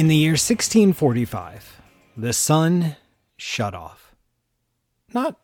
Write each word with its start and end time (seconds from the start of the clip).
In 0.00 0.08
the 0.08 0.16
year 0.16 0.30
1645, 0.30 1.82
the 2.16 2.32
sun 2.32 2.96
shut 3.36 3.74
off. 3.74 4.14
Not 5.12 5.38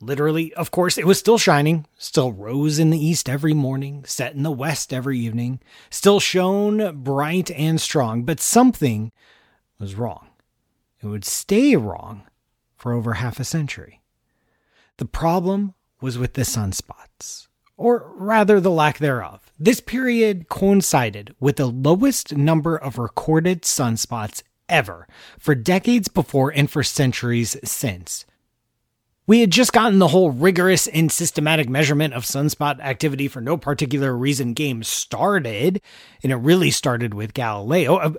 literally, 0.00 0.54
of 0.54 0.70
course, 0.70 0.96
it 0.96 1.06
was 1.06 1.18
still 1.18 1.36
shining, 1.36 1.84
still 1.98 2.32
rose 2.32 2.78
in 2.78 2.88
the 2.88 2.98
east 2.98 3.28
every 3.28 3.52
morning, 3.52 4.06
set 4.06 4.32
in 4.32 4.44
the 4.44 4.50
west 4.50 4.94
every 4.94 5.18
evening, 5.18 5.60
still 5.90 6.20
shone 6.20 7.02
bright 7.02 7.50
and 7.50 7.78
strong, 7.78 8.22
but 8.22 8.40
something 8.40 9.12
was 9.78 9.94
wrong. 9.94 10.28
It 11.02 11.08
would 11.08 11.26
stay 11.26 11.76
wrong 11.76 12.22
for 12.78 12.94
over 12.94 13.12
half 13.12 13.38
a 13.38 13.44
century. 13.44 14.00
The 14.96 15.04
problem 15.04 15.74
was 16.00 16.16
with 16.16 16.32
the 16.32 16.46
sunspots 16.46 17.48
or 17.76 18.10
rather 18.16 18.58
the 18.58 18.70
lack 18.70 18.96
thereof. 18.96 19.47
This 19.58 19.80
period 19.80 20.48
coincided 20.48 21.34
with 21.40 21.56
the 21.56 21.66
lowest 21.66 22.36
number 22.36 22.76
of 22.76 22.96
recorded 22.96 23.62
sunspots 23.62 24.42
ever 24.68 25.08
for 25.38 25.56
decades 25.56 26.06
before 26.06 26.52
and 26.54 26.70
for 26.70 26.84
centuries 26.84 27.56
since. 27.64 28.24
We 29.26 29.40
had 29.40 29.50
just 29.50 29.72
gotten 29.72 29.98
the 29.98 30.08
whole 30.08 30.30
rigorous 30.30 30.86
and 30.86 31.10
systematic 31.10 31.68
measurement 31.68 32.14
of 32.14 32.24
sunspot 32.24 32.80
activity 32.80 33.26
for 33.26 33.40
no 33.40 33.56
particular 33.56 34.16
reason 34.16 34.54
game 34.54 34.84
started, 34.84 35.82
and 36.22 36.32
it 36.32 36.36
really 36.36 36.70
started 36.70 37.12
with 37.12 37.34
Galileo. 37.34 37.96
Uh, 37.96 38.12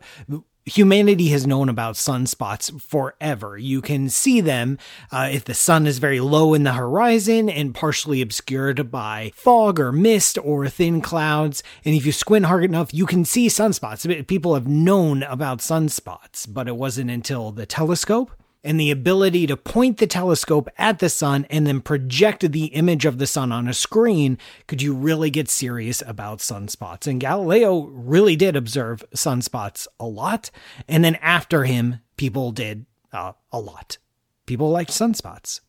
Humanity 0.70 1.30
has 1.30 1.48
known 1.48 1.68
about 1.68 1.96
sunspots 1.96 2.80
forever. 2.80 3.58
You 3.58 3.82
can 3.82 4.08
see 4.08 4.40
them 4.40 4.78
uh, 5.12 5.28
if 5.32 5.45
the 5.45 5.55
sun 5.55 5.88
is 5.88 5.98
very 5.98 6.20
low 6.20 6.54
in 6.54 6.64
the 6.64 6.73
horizon 6.73 7.50
and 7.50 7.73
partially 7.73 8.22
obscured 8.22 8.92
by 8.92 9.32
fog 9.34 9.80
or 9.80 9.92
mist 9.92 10.38
or 10.44 10.70
thin 10.70 11.02
clouds. 11.02 11.64
And 11.84 11.95
if 11.95 12.06
you 12.06 12.11
squint 12.11 12.45
hard 12.45 12.64
enough, 12.64 12.94
you 12.94 13.08
can 13.08 13.26
see 13.26 13.48
sunspots. 13.48 14.28
People 14.28 14.53
have 14.53 14.67
known 14.67 15.23
about 15.23 15.58
sunspots, 15.59 16.45
but 16.48 16.67
it 16.67 16.76
wasn't 16.76 17.09
until 17.09 17.52
the 17.52 17.66
telescope 17.66 18.31
and 18.63 18.79
the 18.79 18.91
ability 18.91 19.47
to 19.47 19.55
point 19.55 19.97
the 19.97 20.07
telescope 20.07 20.69
at 20.77 20.99
the 20.99 21.09
sun 21.09 21.45
and 21.49 21.65
then 21.65 21.81
project 21.81 22.52
the 22.52 22.65
image 22.65 23.05
of 23.05 23.17
the 23.17 23.27
sun 23.27 23.52
on 23.52 23.67
a 23.67 23.73
screen, 23.73 24.38
could 24.67 24.81
you 24.81 24.93
really 24.93 25.29
get 25.29 25.49
serious 25.49 26.03
about 26.05 26.39
sunspots? 26.39 27.07
And 27.07 27.21
Galileo 27.21 27.85
really 27.85 28.35
did 28.35 28.55
observe 28.55 29.03
sunspots 29.15 29.87
a 29.99 30.05
lot. 30.05 30.52
And 30.87 31.03
then 31.03 31.15
after 31.15 31.63
him, 31.63 31.99
people 32.17 32.52
did 32.52 32.85
uh, 33.13 33.33
a 33.52 33.59
lot. 33.59 33.97
People 34.45 34.69
liked 34.69 34.91
sunspots. 34.91 35.61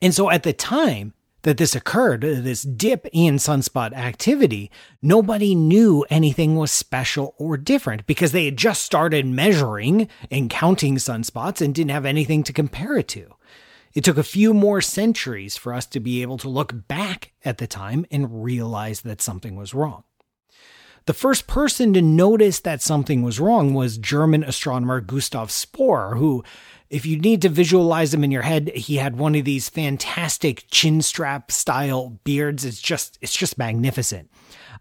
And 0.00 0.14
so 0.14 0.30
at 0.30 0.42
the 0.42 0.52
time, 0.52 1.12
that 1.46 1.58
this 1.58 1.76
occurred, 1.76 2.24
uh, 2.24 2.40
this 2.40 2.62
dip 2.62 3.06
in 3.12 3.36
sunspot 3.36 3.92
activity, 3.92 4.68
nobody 5.00 5.54
knew 5.54 6.04
anything 6.10 6.56
was 6.56 6.72
special 6.72 7.36
or 7.38 7.56
different 7.56 8.04
because 8.04 8.32
they 8.32 8.46
had 8.46 8.56
just 8.56 8.82
started 8.82 9.24
measuring 9.24 10.08
and 10.28 10.50
counting 10.50 10.96
sunspots 10.96 11.60
and 11.60 11.72
didn't 11.72 11.92
have 11.92 12.04
anything 12.04 12.42
to 12.42 12.52
compare 12.52 12.96
it 12.96 13.06
to. 13.06 13.32
It 13.94 14.02
took 14.02 14.18
a 14.18 14.24
few 14.24 14.52
more 14.52 14.80
centuries 14.80 15.56
for 15.56 15.72
us 15.72 15.86
to 15.86 16.00
be 16.00 16.20
able 16.20 16.36
to 16.38 16.48
look 16.48 16.88
back 16.88 17.30
at 17.44 17.58
the 17.58 17.68
time 17.68 18.06
and 18.10 18.42
realize 18.42 19.02
that 19.02 19.22
something 19.22 19.54
was 19.54 19.72
wrong. 19.72 20.02
The 21.06 21.14
first 21.14 21.46
person 21.46 21.92
to 21.92 22.02
notice 22.02 22.58
that 22.60 22.82
something 22.82 23.22
was 23.22 23.38
wrong 23.38 23.74
was 23.74 23.96
German 23.96 24.42
astronomer 24.42 25.00
Gustav 25.00 25.50
Sporer, 25.50 26.16
who 26.16 26.42
if 26.90 27.06
you 27.06 27.18
need 27.18 27.42
to 27.42 27.48
visualize 27.48 28.12
him 28.12 28.24
in 28.24 28.32
your 28.32 28.42
head, 28.42 28.68
he 28.68 28.96
had 28.96 29.16
one 29.16 29.36
of 29.36 29.44
these 29.44 29.68
fantastic 29.68 30.64
chin 30.68 31.02
strap 31.02 31.52
style 31.52 32.18
beards. 32.24 32.64
It's 32.64 32.80
just 32.80 33.18
it's 33.20 33.36
just 33.36 33.56
magnificent. 33.56 34.30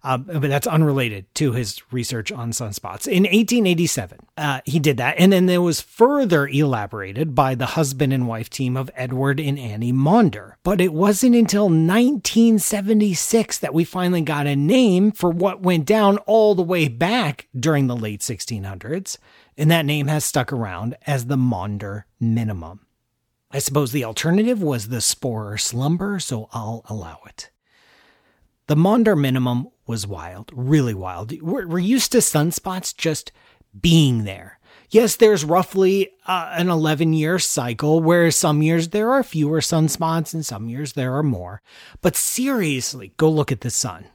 Uh, 0.03 0.17
but 0.17 0.41
that's 0.41 0.67
unrelated 0.67 1.33
to 1.35 1.51
his 1.53 1.81
research 1.91 2.31
on 2.31 2.51
sunspots. 2.51 3.07
In 3.07 3.23
1887, 3.23 4.19
uh, 4.37 4.61
he 4.65 4.79
did 4.79 4.97
that, 4.97 5.15
and 5.17 5.33
then 5.33 5.49
it 5.49 5.57
was 5.57 5.81
further 5.81 6.47
elaborated 6.47 7.35
by 7.35 7.55
the 7.55 7.65
husband 7.67 8.13
and 8.13 8.27
wife 8.27 8.49
team 8.49 8.77
of 8.77 8.91
Edward 8.95 9.39
and 9.39 9.57
Annie 9.57 9.91
Maunder. 9.91 10.57
But 10.63 10.81
it 10.81 10.93
wasn't 10.93 11.35
until 11.35 11.65
1976 11.65 13.59
that 13.59 13.73
we 13.73 13.83
finally 13.83 14.21
got 14.21 14.47
a 14.47 14.55
name 14.55 15.11
for 15.11 15.29
what 15.29 15.61
went 15.61 15.85
down 15.85 16.17
all 16.19 16.55
the 16.55 16.61
way 16.61 16.87
back 16.87 17.47
during 17.57 17.87
the 17.87 17.95
late 17.95 18.21
1600s 18.21 19.17
and 19.57 19.71
that 19.71 19.85
name 19.85 20.07
has 20.07 20.25
stuck 20.25 20.51
around 20.51 20.95
as 21.05 21.25
the 21.25 21.37
Maunder 21.37 22.05
minimum. 22.19 22.85
I 23.51 23.59
suppose 23.59 23.91
the 23.91 24.03
alternative 24.03 24.61
was 24.61 24.89
the 24.89 24.97
Sporer 24.97 25.59
slumber, 25.59 26.19
so 26.19 26.49
I'll 26.51 26.83
allow 26.89 27.19
it. 27.25 27.51
The 28.67 28.75
Maunder 28.75 29.15
minimum 29.15 29.69
was 29.87 30.07
wild, 30.07 30.51
really 30.53 30.93
wild. 30.93 31.41
We're, 31.41 31.67
we're 31.67 31.79
used 31.79 32.11
to 32.13 32.19
sunspots 32.19 32.95
just 32.95 33.31
being 33.79 34.23
there. 34.23 34.59
Yes, 34.89 35.15
there's 35.15 35.43
roughly 35.43 36.11
uh, 36.27 36.53
an 36.53 36.69
11 36.69 37.13
year 37.13 37.39
cycle 37.39 37.99
where 37.99 38.29
some 38.31 38.61
years 38.61 38.89
there 38.89 39.11
are 39.11 39.23
fewer 39.23 39.59
sunspots 39.59 40.33
and 40.33 40.45
some 40.45 40.69
years 40.69 40.93
there 40.93 41.15
are 41.15 41.23
more. 41.23 41.61
But 42.01 42.15
seriously, 42.15 43.13
go 43.17 43.29
look 43.29 43.51
at 43.51 43.61
the 43.61 43.69
sun. 43.69 44.05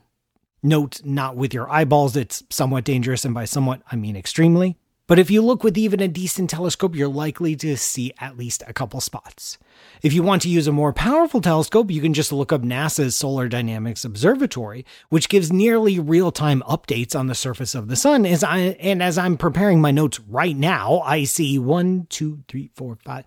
Note 0.63 1.01
not 1.03 1.35
with 1.35 1.53
your 1.53 1.69
eyeballs, 1.69 2.15
it's 2.15 2.43
somewhat 2.49 2.83
dangerous, 2.83 3.25
and 3.25 3.33
by 3.33 3.45
somewhat, 3.45 3.81
I 3.91 3.95
mean 3.95 4.15
extremely. 4.15 4.77
But 5.11 5.19
if 5.19 5.29
you 5.29 5.41
look 5.41 5.61
with 5.61 5.77
even 5.77 5.99
a 5.99 6.07
decent 6.07 6.49
telescope, 6.49 6.95
you're 6.95 7.09
likely 7.09 7.53
to 7.57 7.75
see 7.75 8.13
at 8.21 8.37
least 8.37 8.63
a 8.65 8.71
couple 8.71 9.01
spots. 9.01 9.57
If 10.01 10.13
you 10.13 10.23
want 10.23 10.41
to 10.43 10.49
use 10.49 10.67
a 10.67 10.71
more 10.71 10.93
powerful 10.93 11.41
telescope, 11.41 11.91
you 11.91 11.99
can 11.99 12.13
just 12.13 12.31
look 12.31 12.53
up 12.53 12.61
NASA's 12.61 13.13
Solar 13.13 13.49
Dynamics 13.49 14.05
Observatory, 14.05 14.85
which 15.09 15.27
gives 15.27 15.51
nearly 15.51 15.99
real-time 15.99 16.63
updates 16.65 17.13
on 17.13 17.27
the 17.27 17.35
surface 17.35 17.75
of 17.75 17.89
the 17.89 17.97
sun. 17.97 18.25
As 18.25 18.41
I 18.41 18.59
and 18.79 19.03
as 19.03 19.17
I'm 19.17 19.35
preparing 19.35 19.81
my 19.81 19.91
notes 19.91 20.21
right 20.21 20.55
now, 20.55 21.01
I 21.01 21.25
see 21.25 21.59
one, 21.59 22.07
two, 22.09 22.45
three, 22.47 22.71
four, 22.73 22.97
five, 23.03 23.25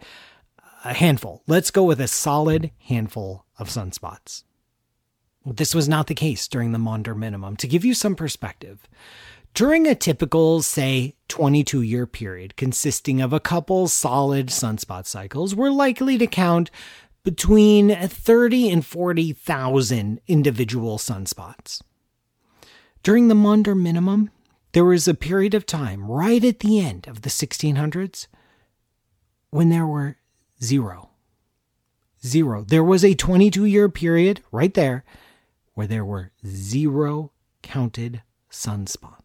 a 0.86 0.94
handful. 0.94 1.42
Let's 1.46 1.70
go 1.70 1.84
with 1.84 2.00
a 2.00 2.08
solid 2.08 2.70
handful 2.78 3.44
of 3.58 3.68
sunspots. 3.68 4.44
This 5.44 5.74
was 5.74 5.86
not 5.86 6.06
the 6.06 6.14
case 6.14 6.48
during 6.48 6.72
the 6.72 6.78
Maunder 6.78 7.14
minimum. 7.14 7.56
To 7.56 7.68
give 7.68 7.84
you 7.84 7.92
some 7.92 8.14
perspective, 8.14 8.88
during 9.54 9.86
a 9.86 9.94
typical, 9.94 10.60
say, 10.62 11.14
22 11.28 11.80
year 11.80 12.06
period 12.06 12.56
consisting 12.56 13.20
of 13.20 13.32
a 13.32 13.40
couple 13.40 13.88
solid 13.88 14.48
sunspot 14.48 15.06
cycles, 15.06 15.54
we're 15.54 15.70
likely 15.70 16.18
to 16.18 16.26
count 16.26 16.70
between 17.22 17.94
30 17.94 18.70
and 18.70 18.84
40,000 18.84 20.20
individual 20.26 20.98
sunspots. 20.98 21.80
During 23.02 23.28
the 23.28 23.34
Maunder 23.34 23.74
minimum, 23.74 24.30
there 24.72 24.84
was 24.84 25.06
a 25.06 25.14
period 25.14 25.54
of 25.54 25.66
time 25.66 26.04
right 26.10 26.44
at 26.44 26.58
the 26.58 26.80
end 26.80 27.06
of 27.06 27.22
the 27.22 27.30
1600s 27.30 28.26
when 29.50 29.70
there 29.70 29.86
were 29.86 30.16
zero. 30.62 31.10
Zero. 32.26 32.64
There 32.66 32.84
was 32.84 33.04
a 33.04 33.14
22 33.14 33.66
year 33.66 33.88
period 33.88 34.42
right 34.50 34.74
there 34.74 35.04
where 35.74 35.86
there 35.86 36.04
were 36.04 36.32
zero 36.46 37.30
counted 37.62 38.22
sunspots. 38.50 39.23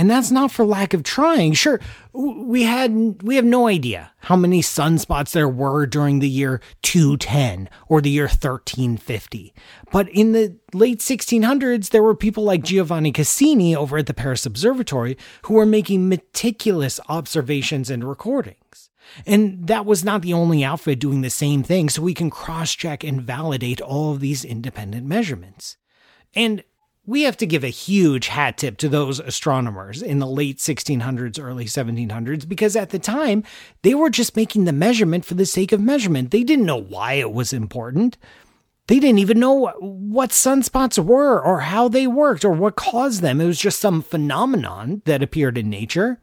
And 0.00 0.08
that's 0.08 0.30
not 0.30 0.50
for 0.50 0.64
lack 0.64 0.94
of 0.94 1.02
trying. 1.02 1.52
Sure, 1.52 1.78
we 2.14 2.62
had 2.62 3.22
we 3.22 3.36
have 3.36 3.44
no 3.44 3.66
idea 3.66 4.12
how 4.20 4.34
many 4.34 4.62
sunspots 4.62 5.32
there 5.32 5.46
were 5.46 5.84
during 5.84 6.20
the 6.20 6.28
year 6.28 6.62
210 6.80 7.68
or 7.86 8.00
the 8.00 8.08
year 8.08 8.24
1350. 8.24 9.52
But 9.92 10.08
in 10.08 10.32
the 10.32 10.56
late 10.72 11.00
1600s 11.00 11.90
there 11.90 12.02
were 12.02 12.14
people 12.14 12.44
like 12.44 12.64
Giovanni 12.64 13.12
Cassini 13.12 13.76
over 13.76 13.98
at 13.98 14.06
the 14.06 14.14
Paris 14.14 14.46
Observatory 14.46 15.18
who 15.42 15.52
were 15.52 15.66
making 15.66 16.08
meticulous 16.08 16.98
observations 17.10 17.90
and 17.90 18.02
recordings. 18.02 18.88
And 19.26 19.66
that 19.66 19.84
was 19.84 20.02
not 20.02 20.22
the 20.22 20.32
only 20.32 20.64
outfit 20.64 20.98
doing 20.98 21.20
the 21.20 21.28
same 21.28 21.62
thing, 21.62 21.90
so 21.90 22.00
we 22.00 22.14
can 22.14 22.30
cross 22.30 22.72
check 22.72 23.04
and 23.04 23.20
validate 23.20 23.82
all 23.82 24.14
of 24.14 24.20
these 24.20 24.46
independent 24.46 25.06
measurements. 25.06 25.76
And 26.34 26.64
we 27.10 27.22
have 27.22 27.36
to 27.36 27.46
give 27.46 27.64
a 27.64 27.68
huge 27.68 28.28
hat 28.28 28.56
tip 28.56 28.76
to 28.76 28.88
those 28.88 29.18
astronomers 29.18 30.00
in 30.00 30.20
the 30.20 30.28
late 30.28 30.58
1600s, 30.58 31.42
early 31.42 31.64
1700s, 31.64 32.48
because 32.48 32.76
at 32.76 32.90
the 32.90 33.00
time, 33.00 33.42
they 33.82 33.96
were 33.96 34.10
just 34.10 34.36
making 34.36 34.64
the 34.64 34.72
measurement 34.72 35.24
for 35.24 35.34
the 35.34 35.44
sake 35.44 35.72
of 35.72 35.80
measurement. 35.80 36.30
They 36.30 36.44
didn't 36.44 36.66
know 36.66 36.80
why 36.80 37.14
it 37.14 37.32
was 37.32 37.52
important. 37.52 38.16
They 38.86 39.00
didn't 39.00 39.18
even 39.18 39.40
know 39.40 39.72
what 39.80 40.30
sunspots 40.30 41.04
were 41.04 41.42
or 41.42 41.62
how 41.62 41.88
they 41.88 42.06
worked 42.06 42.44
or 42.44 42.52
what 42.52 42.76
caused 42.76 43.22
them. 43.22 43.40
It 43.40 43.46
was 43.46 43.58
just 43.58 43.80
some 43.80 44.02
phenomenon 44.02 45.02
that 45.04 45.20
appeared 45.20 45.58
in 45.58 45.68
nature. 45.68 46.20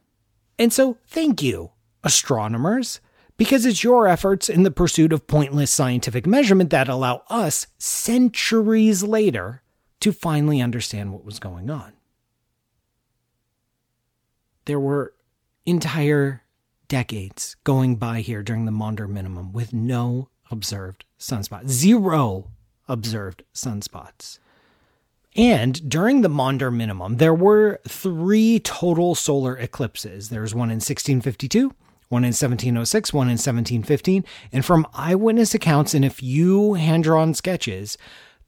And 0.58 0.72
so, 0.72 0.96
thank 1.06 1.42
you, 1.42 1.72
astronomers, 2.02 3.02
because 3.36 3.66
it's 3.66 3.84
your 3.84 4.08
efforts 4.08 4.48
in 4.48 4.62
the 4.62 4.70
pursuit 4.70 5.12
of 5.12 5.26
pointless 5.26 5.70
scientific 5.70 6.26
measurement 6.26 6.70
that 6.70 6.88
allow 6.88 7.24
us, 7.28 7.66
centuries 7.76 9.02
later, 9.02 9.62
to 10.00 10.12
finally 10.12 10.60
understand 10.60 11.12
what 11.12 11.24
was 11.24 11.38
going 11.38 11.70
on. 11.70 11.92
There 14.64 14.80
were 14.80 15.14
entire 15.66 16.42
decades 16.88 17.56
going 17.64 17.96
by 17.96 18.20
here 18.20 18.42
during 18.42 18.64
the 18.64 18.72
Maunder 18.72 19.08
minimum 19.08 19.52
with 19.52 19.72
no 19.72 20.28
observed 20.50 21.04
sunspots, 21.18 21.68
zero 21.68 22.50
observed 22.88 23.42
sunspots. 23.54 24.38
And 25.36 25.88
during 25.88 26.22
the 26.22 26.28
Maunder 26.28 26.70
minimum, 26.70 27.18
there 27.18 27.34
were 27.34 27.80
three 27.86 28.58
total 28.60 29.14
solar 29.14 29.56
eclipses. 29.56 30.30
There 30.30 30.40
was 30.40 30.54
one 30.54 30.70
in 30.70 30.76
1652, 30.76 31.74
one 32.08 32.24
in 32.24 32.28
1706, 32.28 33.12
one 33.12 33.28
in 33.28 33.32
1715. 33.32 34.24
And 34.52 34.64
from 34.64 34.86
eyewitness 34.94 35.54
accounts 35.54 35.94
and 35.94 36.04
a 36.04 36.10
few 36.10 36.74
hand 36.74 37.04
drawn 37.04 37.34
sketches, 37.34 37.96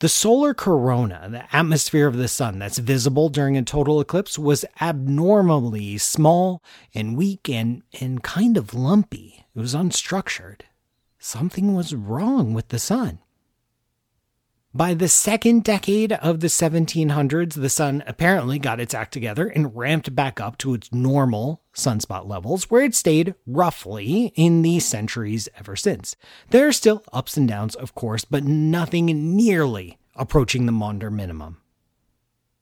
the 0.01 0.09
solar 0.09 0.55
corona, 0.55 1.29
the 1.31 1.57
atmosphere 1.57 2.07
of 2.07 2.17
the 2.17 2.29
sun 2.29 2.59
that's 2.59 2.79
visible 2.79 3.29
during 3.29 3.57
a 3.57 3.63
total 3.63 4.01
eclipse, 4.01 4.39
was 4.39 4.65
abnormally 4.81 5.99
small 5.99 6.63
and 6.95 7.17
weak 7.17 7.49
and, 7.49 7.83
and 8.01 8.23
kind 8.23 8.57
of 8.57 8.75
lumpy. 8.75 9.45
It 9.55 9.61
was 9.61 9.75
unstructured. 9.75 10.63
Something 11.19 11.75
was 11.75 11.95
wrong 11.95 12.55
with 12.55 12.69
the 12.69 12.79
sun. 12.79 13.19
By 14.73 14.95
the 14.95 15.09
second 15.09 15.65
decade 15.65 16.13
of 16.13 16.41
the 16.41 16.47
1700s, 16.47 17.55
the 17.55 17.69
sun 17.69 18.03
apparently 18.07 18.59
got 18.59 18.81
its 18.81 18.95
act 18.95 19.13
together 19.13 19.49
and 19.49 19.77
ramped 19.77 20.15
back 20.15 20.41
up 20.41 20.57
to 20.59 20.75
its 20.75 20.93
normal 20.93 21.61
sunspot 21.75 22.29
levels, 22.29 22.71
where 22.71 22.83
it 22.83 22.95
stayed 22.95 23.35
roughly 23.47 24.33
in 24.35 24.63
the 24.63 24.81
centuries 24.81 25.49
ever 25.57 25.77
since. 25.77 26.17
There 26.51 26.69
are 26.69 26.73
still 26.73 27.03
ups 27.13 27.37
and 27.37 27.49
downs, 27.49 27.75
of 27.75 27.95
course, 27.95 28.25
but 28.25 28.45
nothing 28.45 29.37
nearly 29.37 29.99
approaching 30.17 30.67
the 30.67 30.73
Maunder 30.73 31.11
minimum. 31.11 31.59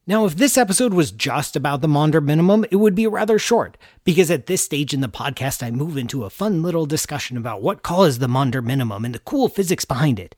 Now, 0.06 0.24
if 0.24 0.36
this 0.36 0.56
episode 0.56 0.94
was 0.94 1.10
just 1.10 1.54
about 1.54 1.82
the 1.82 1.88
Maunder 1.88 2.22
minimum, 2.22 2.64
it 2.70 2.76
would 2.76 2.94
be 2.94 3.06
rather 3.06 3.38
short, 3.38 3.76
because 4.04 4.30
at 4.30 4.46
this 4.46 4.62
stage 4.62 4.94
in 4.94 5.02
the 5.02 5.08
podcast, 5.08 5.62
I 5.62 5.70
move 5.70 5.98
into 5.98 6.24
a 6.24 6.30
fun 6.30 6.62
little 6.62 6.86
discussion 6.86 7.36
about 7.36 7.60
what 7.60 7.82
caused 7.82 8.18
the 8.18 8.28
Maunder 8.28 8.62
minimum 8.62 9.04
and 9.04 9.14
the 9.14 9.18
cool 9.18 9.50
physics 9.50 9.84
behind 9.84 10.18
it. 10.18 10.34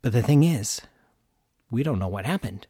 But 0.00 0.12
the 0.12 0.22
thing 0.22 0.44
is, 0.44 0.80
we 1.72 1.82
don't 1.82 1.98
know 1.98 2.06
what 2.06 2.24
happened. 2.24 2.68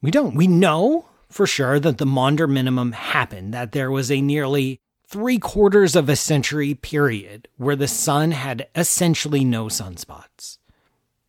We 0.00 0.12
don't. 0.12 0.36
We 0.36 0.46
know 0.46 1.06
for 1.28 1.46
sure 1.46 1.78
that 1.80 1.98
the 1.98 2.06
Maunder 2.06 2.48
minimum 2.48 2.92
happened, 2.92 3.52
that 3.54 3.72
there 3.72 3.90
was 3.90 4.10
a 4.10 4.20
nearly 4.20 4.80
three 5.06 5.38
quarters 5.38 5.94
of 5.94 6.08
a 6.08 6.16
century 6.16 6.74
period 6.74 7.48
where 7.56 7.76
the 7.76 7.88
sun 7.88 8.32
had 8.32 8.68
essentially 8.74 9.44
no 9.44 9.66
sunspots. 9.66 10.58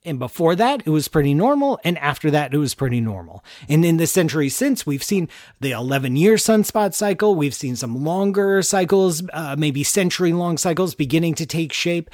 And 0.07 0.19
before 0.19 0.55
that, 0.55 0.83
it 0.85 0.89
was 0.89 1.09
pretty 1.09 1.33
normal. 1.33 1.79
And 1.83 1.97
after 1.97 2.31
that, 2.31 2.53
it 2.53 2.57
was 2.57 2.73
pretty 2.73 3.01
normal. 3.01 3.43
And 3.67 3.83
in 3.83 3.97
the 3.97 4.07
century 4.07 4.47
since, 4.47 4.85
we've 4.85 5.03
seen 5.03 5.27
the 5.59 5.71
11 5.71 6.15
year 6.15 6.35
sunspot 6.35 6.93
cycle. 6.93 7.35
We've 7.35 7.53
seen 7.53 7.75
some 7.75 8.05
longer 8.05 8.61
cycles, 8.61 9.21
uh, 9.33 9.57
maybe 9.57 9.83
century 9.83 10.31
long 10.31 10.57
cycles 10.57 10.95
beginning 10.95 11.35
to 11.35 11.45
take 11.45 11.73
shape. 11.73 12.09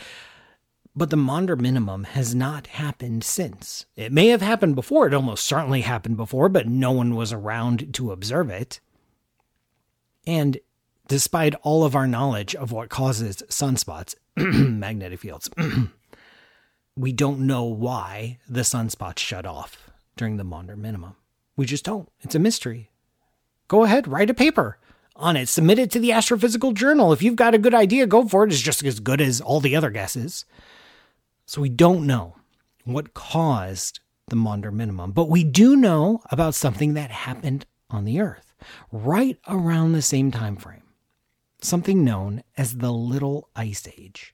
But 0.95 1.09
the 1.09 1.17
Maunder 1.17 1.55
minimum 1.55 2.03
has 2.03 2.35
not 2.35 2.67
happened 2.67 3.23
since. 3.23 3.85
It 3.95 4.11
may 4.11 4.27
have 4.27 4.41
happened 4.41 4.75
before, 4.75 5.07
it 5.07 5.13
almost 5.13 5.45
certainly 5.45 5.81
happened 5.81 6.17
before, 6.17 6.49
but 6.49 6.67
no 6.67 6.91
one 6.91 7.15
was 7.15 7.33
around 7.33 7.93
to 7.95 8.11
observe 8.11 8.49
it. 8.49 8.79
And 10.27 10.59
despite 11.07 11.55
all 11.63 11.83
of 11.83 11.95
our 11.95 12.07
knowledge 12.07 12.55
of 12.55 12.71
what 12.71 12.89
causes 12.89 13.43
sunspots, 13.49 14.15
magnetic 14.35 15.19
fields, 15.19 15.49
we 16.95 17.11
don't 17.11 17.39
know 17.39 17.63
why 17.63 18.37
the 18.47 18.61
sunspots 18.61 19.19
shut 19.19 19.47
off 19.47 19.89
during 20.15 20.37
the 20.37 20.43
Maunder 20.43 20.77
minimum. 20.77 21.15
We 21.55 21.65
just 21.65 21.85
don't. 21.85 22.09
It's 22.21 22.35
a 22.35 22.39
mystery. 22.39 22.91
Go 23.67 23.83
ahead, 23.83 24.07
write 24.07 24.29
a 24.29 24.35
paper 24.35 24.77
on 25.15 25.37
it, 25.37 25.47
submit 25.47 25.79
it 25.79 25.91
to 25.91 25.99
the 25.99 26.09
Astrophysical 26.09 26.73
Journal. 26.73 27.13
If 27.13 27.21
you've 27.21 27.35
got 27.35 27.53
a 27.53 27.59
good 27.59 27.73
idea, 27.73 28.07
go 28.07 28.27
for 28.27 28.43
it. 28.43 28.51
It's 28.51 28.61
just 28.61 28.83
as 28.83 28.99
good 28.99 29.21
as 29.21 29.41
all 29.41 29.59
the 29.59 29.75
other 29.75 29.89
guesses. 29.89 30.45
So 31.45 31.61
we 31.61 31.69
don't 31.69 32.07
know 32.07 32.37
what 32.85 33.13
caused 33.13 33.99
the 34.27 34.35
Maunder 34.35 34.71
minimum, 34.71 35.11
but 35.11 35.29
we 35.29 35.43
do 35.43 35.75
know 35.75 36.21
about 36.31 36.55
something 36.55 36.93
that 36.93 37.11
happened 37.11 37.65
on 37.89 38.05
the 38.05 38.19
Earth 38.19 38.53
right 38.91 39.37
around 39.47 39.91
the 39.91 40.01
same 40.01 40.31
time 40.31 40.55
frame. 40.55 40.83
Something 41.61 42.03
known 42.03 42.43
as 42.57 42.77
the 42.77 42.91
Little 42.91 43.49
Ice 43.55 43.87
Age. 43.97 44.33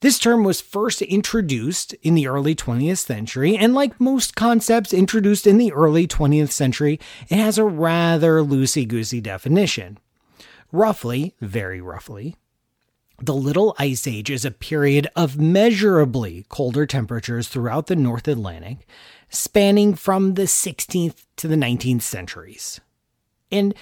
This 0.00 0.20
term 0.20 0.44
was 0.44 0.60
first 0.60 1.02
introduced 1.02 1.92
in 1.94 2.14
the 2.14 2.28
early 2.28 2.54
20th 2.54 2.98
century, 2.98 3.56
and 3.56 3.74
like 3.74 4.00
most 4.00 4.36
concepts 4.36 4.92
introduced 4.92 5.44
in 5.44 5.58
the 5.58 5.72
early 5.72 6.06
20th 6.06 6.52
century, 6.52 7.00
it 7.28 7.36
has 7.36 7.58
a 7.58 7.64
rather 7.64 8.40
loosey 8.40 8.86
goosey 8.86 9.20
definition. 9.20 9.98
Roughly, 10.70 11.34
very 11.40 11.80
roughly, 11.80 12.36
the 13.20 13.34
Little 13.34 13.74
Ice 13.78 14.06
Age 14.06 14.30
is 14.30 14.44
a 14.44 14.50
period 14.50 15.08
of 15.16 15.38
measurably 15.38 16.46
colder 16.48 16.86
temperatures 16.86 17.48
throughout 17.48 17.86
the 17.86 17.96
North 17.96 18.28
Atlantic, 18.28 18.86
spanning 19.28 19.94
from 19.94 20.34
the 20.34 20.44
16th 20.44 21.26
to 21.36 21.48
the 21.48 21.56
19th 21.56 22.02
centuries. 22.02 22.80
And 23.50 23.74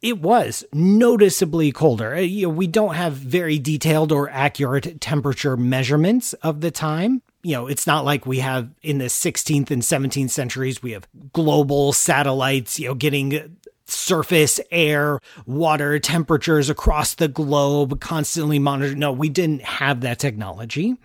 it 0.00 0.20
was 0.20 0.64
noticeably 0.72 1.72
colder. 1.72 2.14
Uh, 2.14 2.20
you 2.20 2.46
know, 2.46 2.52
we 2.52 2.66
don't 2.66 2.94
have 2.94 3.14
very 3.14 3.58
detailed 3.58 4.12
or 4.12 4.30
accurate 4.30 5.00
temperature 5.00 5.56
measurements 5.56 6.32
of 6.34 6.60
the 6.60 6.70
time. 6.70 7.22
You 7.42 7.52
know, 7.54 7.66
it's 7.66 7.86
not 7.86 8.04
like 8.04 8.24
we 8.24 8.38
have 8.38 8.70
in 8.82 8.98
the 8.98 9.06
16th 9.06 9.70
and 9.70 9.82
17th 9.82 10.30
centuries, 10.30 10.82
we 10.82 10.92
have 10.92 11.08
global 11.32 11.92
satellites, 11.92 12.78
you 12.78 12.88
know, 12.88 12.94
getting 12.94 13.56
surface, 13.90 14.60
air, 14.70 15.20
water 15.46 15.98
temperatures 15.98 16.70
across 16.70 17.14
the 17.14 17.28
globe, 17.28 18.00
constantly 18.00 18.58
monitored. 18.58 18.98
No, 18.98 19.12
we 19.12 19.28
didn't 19.28 19.62
have 19.62 20.00
that 20.02 20.18
technology. 20.18 20.96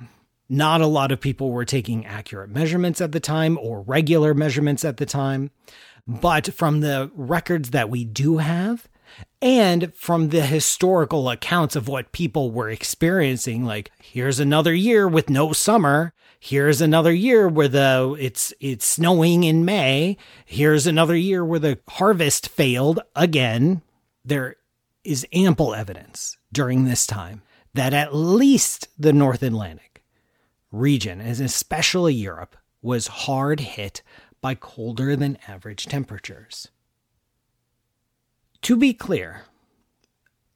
Not 0.50 0.82
a 0.82 0.88
lot 0.88 1.12
of 1.12 1.22
people 1.22 1.52
were 1.52 1.66
taking 1.66 2.06
accurate 2.06 2.50
measurements 2.50 3.02
at 3.02 3.12
the 3.12 3.20
time 3.20 3.58
or 3.58 3.82
regular 3.82 4.34
measurements 4.34 4.86
at 4.86 4.98
the 4.98 5.06
time. 5.06 5.52
But 6.06 6.54
from 6.54 6.82
the 6.82 7.10
records 7.16 7.70
that 7.70 7.90
we 7.90 8.04
do 8.04 8.38
have, 8.38 8.90
and 9.42 9.94
from 9.96 10.30
the 10.30 10.46
historical 10.46 11.30
accounts 11.30 11.76
of 11.76 11.88
what 11.88 12.12
people 12.12 12.52
were 12.52 12.70
experiencing, 12.70 13.66
like 13.66 13.92
here's 14.02 14.40
another 14.40 14.74
year 14.74 15.08
with 15.08 15.30
no 15.30 15.54
summer, 15.54 16.14
here's 16.44 16.82
another 16.82 17.14
year 17.14 17.48
where 17.48 17.70
the 17.70 18.18
it's 18.20 18.54
it's 18.60 18.86
snowing 18.86 19.46
in 19.46 19.64
May. 19.64 20.18
Here's 20.46 20.86
another 20.86 21.16
year 21.16 21.46
where 21.46 21.60
the 21.60 21.80
harvest 21.88 22.50
failed 22.50 23.00
again. 23.16 23.82
There 24.26 24.58
is 25.06 25.26
ample 25.32 25.74
evidence 25.74 26.38
during 26.52 26.84
this 26.84 27.08
time 27.08 27.44
that 27.74 27.94
at 27.94 28.14
least 28.14 28.90
the 29.00 29.14
North 29.14 29.42
Atlantic 29.42 30.04
region, 30.70 31.22
and 31.22 31.40
especially 31.40 32.14
Europe, 32.14 32.58
was 32.82 33.08
hard 33.08 33.62
hit 33.62 34.02
by 34.42 34.54
colder 34.54 35.16
than 35.16 35.38
average 35.48 35.86
temperatures. 35.86 36.68
To 38.64 38.76
be 38.76 38.94
clear, 38.94 39.44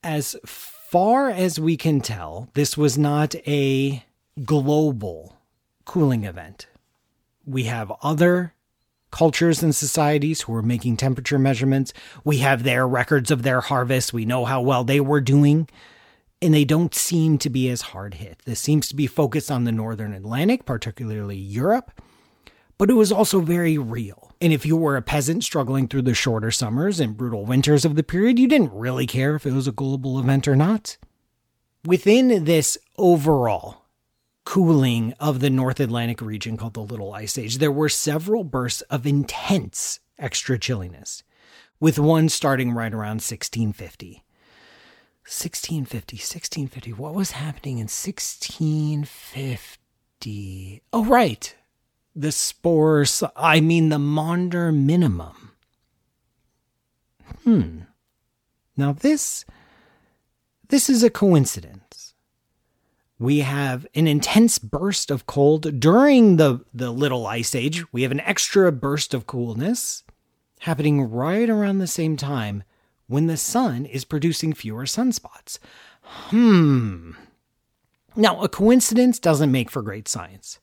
as 0.04 0.36
far 0.46 1.30
as 1.30 1.62
we 1.62 1.78
can 1.78 2.02
tell, 2.02 2.50
this 2.56 2.76
was 2.76 2.98
not 2.98 3.36
a 3.48 4.04
global 4.44 5.37
cooling 5.88 6.26
event. 6.26 6.68
We 7.46 7.64
have 7.64 7.92
other 8.04 8.54
cultures 9.10 9.64
and 9.64 9.74
societies 9.74 10.42
who 10.42 10.54
are 10.54 10.62
making 10.62 10.98
temperature 10.98 11.40
measurements. 11.40 11.94
We 12.24 12.40
have 12.40 12.64
their 12.64 12.86
records 12.88 13.32
of 13.32 13.42
their 13.42 13.62
harvest. 13.62 14.14
We 14.14 14.26
know 14.26 14.46
how 14.46 14.62
well 14.62 14.84
they 14.84 15.00
were 15.00 15.22
doing. 15.22 15.68
And 16.42 16.54
they 16.54 16.66
don't 16.66 16.94
seem 16.94 17.40
to 17.40 17.50
be 17.50 17.70
as 17.70 17.82
hard 17.82 18.16
hit. 18.16 18.40
This 18.46 18.60
seems 18.60 18.90
to 18.90 18.96
be 18.96 19.08
focused 19.08 19.50
on 19.50 19.64
the 19.64 19.72
northern 19.72 20.14
Atlantic, 20.14 20.66
particularly 20.66 21.38
Europe, 21.38 22.00
but 22.78 22.92
it 22.92 22.94
was 22.94 23.12
also 23.12 23.40
very 23.40 23.78
real. 23.78 24.36
And 24.40 24.54
if 24.54 24.64
you 24.64 24.78
were 24.78 24.98
a 24.98 25.02
peasant 25.02 25.44
struggling 25.44 25.88
through 25.88 26.04
the 26.04 26.14
shorter 26.14 26.52
summers 26.52 27.00
and 27.00 27.18
brutal 27.18 27.44
winters 27.44 27.86
of 27.86 27.96
the 27.96 28.04
period, 28.04 28.38
you 28.38 28.48
didn't 28.48 28.72
really 28.72 29.08
care 29.08 29.34
if 29.36 29.48
it 29.48 29.54
was 29.54 29.68
a 29.68 29.72
global 29.72 30.20
event 30.20 30.48
or 30.48 30.56
not. 30.56 30.98
Within 31.84 32.44
this 32.44 32.78
overall 33.00 33.87
cooling 34.48 35.14
of 35.20 35.42
the 35.42 35.50
North 35.50 35.78
Atlantic 35.78 36.22
region 36.22 36.56
called 36.56 36.74
the 36.74 36.80
Little 36.80 37.14
Ice 37.14 37.38
Age, 37.38 37.58
there 37.58 37.70
were 37.70 37.90
several 37.90 38.46
bursts 38.46 38.80
of 38.84 39.06
intense 39.06 40.00
extra 40.18 40.58
chilliness, 40.58 41.22
with 41.82 42.00
one 42.00 42.30
starting 42.30 42.72
right 42.72 42.94
around 42.94 43.20
1650. 43.20 44.24
1650, 45.26 46.16
1650. 46.16 46.94
What 46.94 47.14
was 47.14 47.32
happening 47.32 47.80
in 47.80 47.90
1650? 47.90 50.82
Oh, 50.94 51.04
right. 51.04 51.54
The 52.16 52.32
spores, 52.32 53.22
I 53.36 53.60
mean, 53.60 53.90
the 53.90 54.00
Maunder 54.00 54.72
minimum. 54.72 55.52
Hmm. 57.44 57.80
Now, 58.78 58.94
this. 58.94 59.44
This 60.70 60.90
is 60.90 61.04
a 61.04 61.10
coincidence 61.10 61.97
we 63.20 63.40
have 63.40 63.88
an 63.96 64.08
intense 64.08 64.60
burst 64.60 65.10
of 65.10 65.26
cold 65.26 65.80
during 65.80 66.38
the, 66.38 66.64
the 66.74 66.92
little 66.92 67.26
ice 67.26 67.56
age. 67.56 67.84
We 67.92 68.04
have 68.04 68.12
an 68.12 68.20
extra 68.22 68.72
burst 68.72 69.14
of 69.14 69.26
coolness 69.26 70.04
happening 70.62 71.02
right 71.02 71.50
around 71.50 71.80
the 71.80 71.88
same 71.88 72.18
time 72.18 72.64
when 73.08 73.28
the 73.28 73.38
sun 73.38 73.86
is 73.86 74.06
producing 74.06 74.54
fewer 74.54 74.86
sunspots. 74.86 75.60
Hmm. 76.02 77.12
Now, 78.16 78.42
a 78.42 78.50
coincidence 78.50 79.20
doesn't 79.20 79.52
make 79.52 79.70
for 79.70 79.82
great 79.82 80.08
science. 80.08 80.60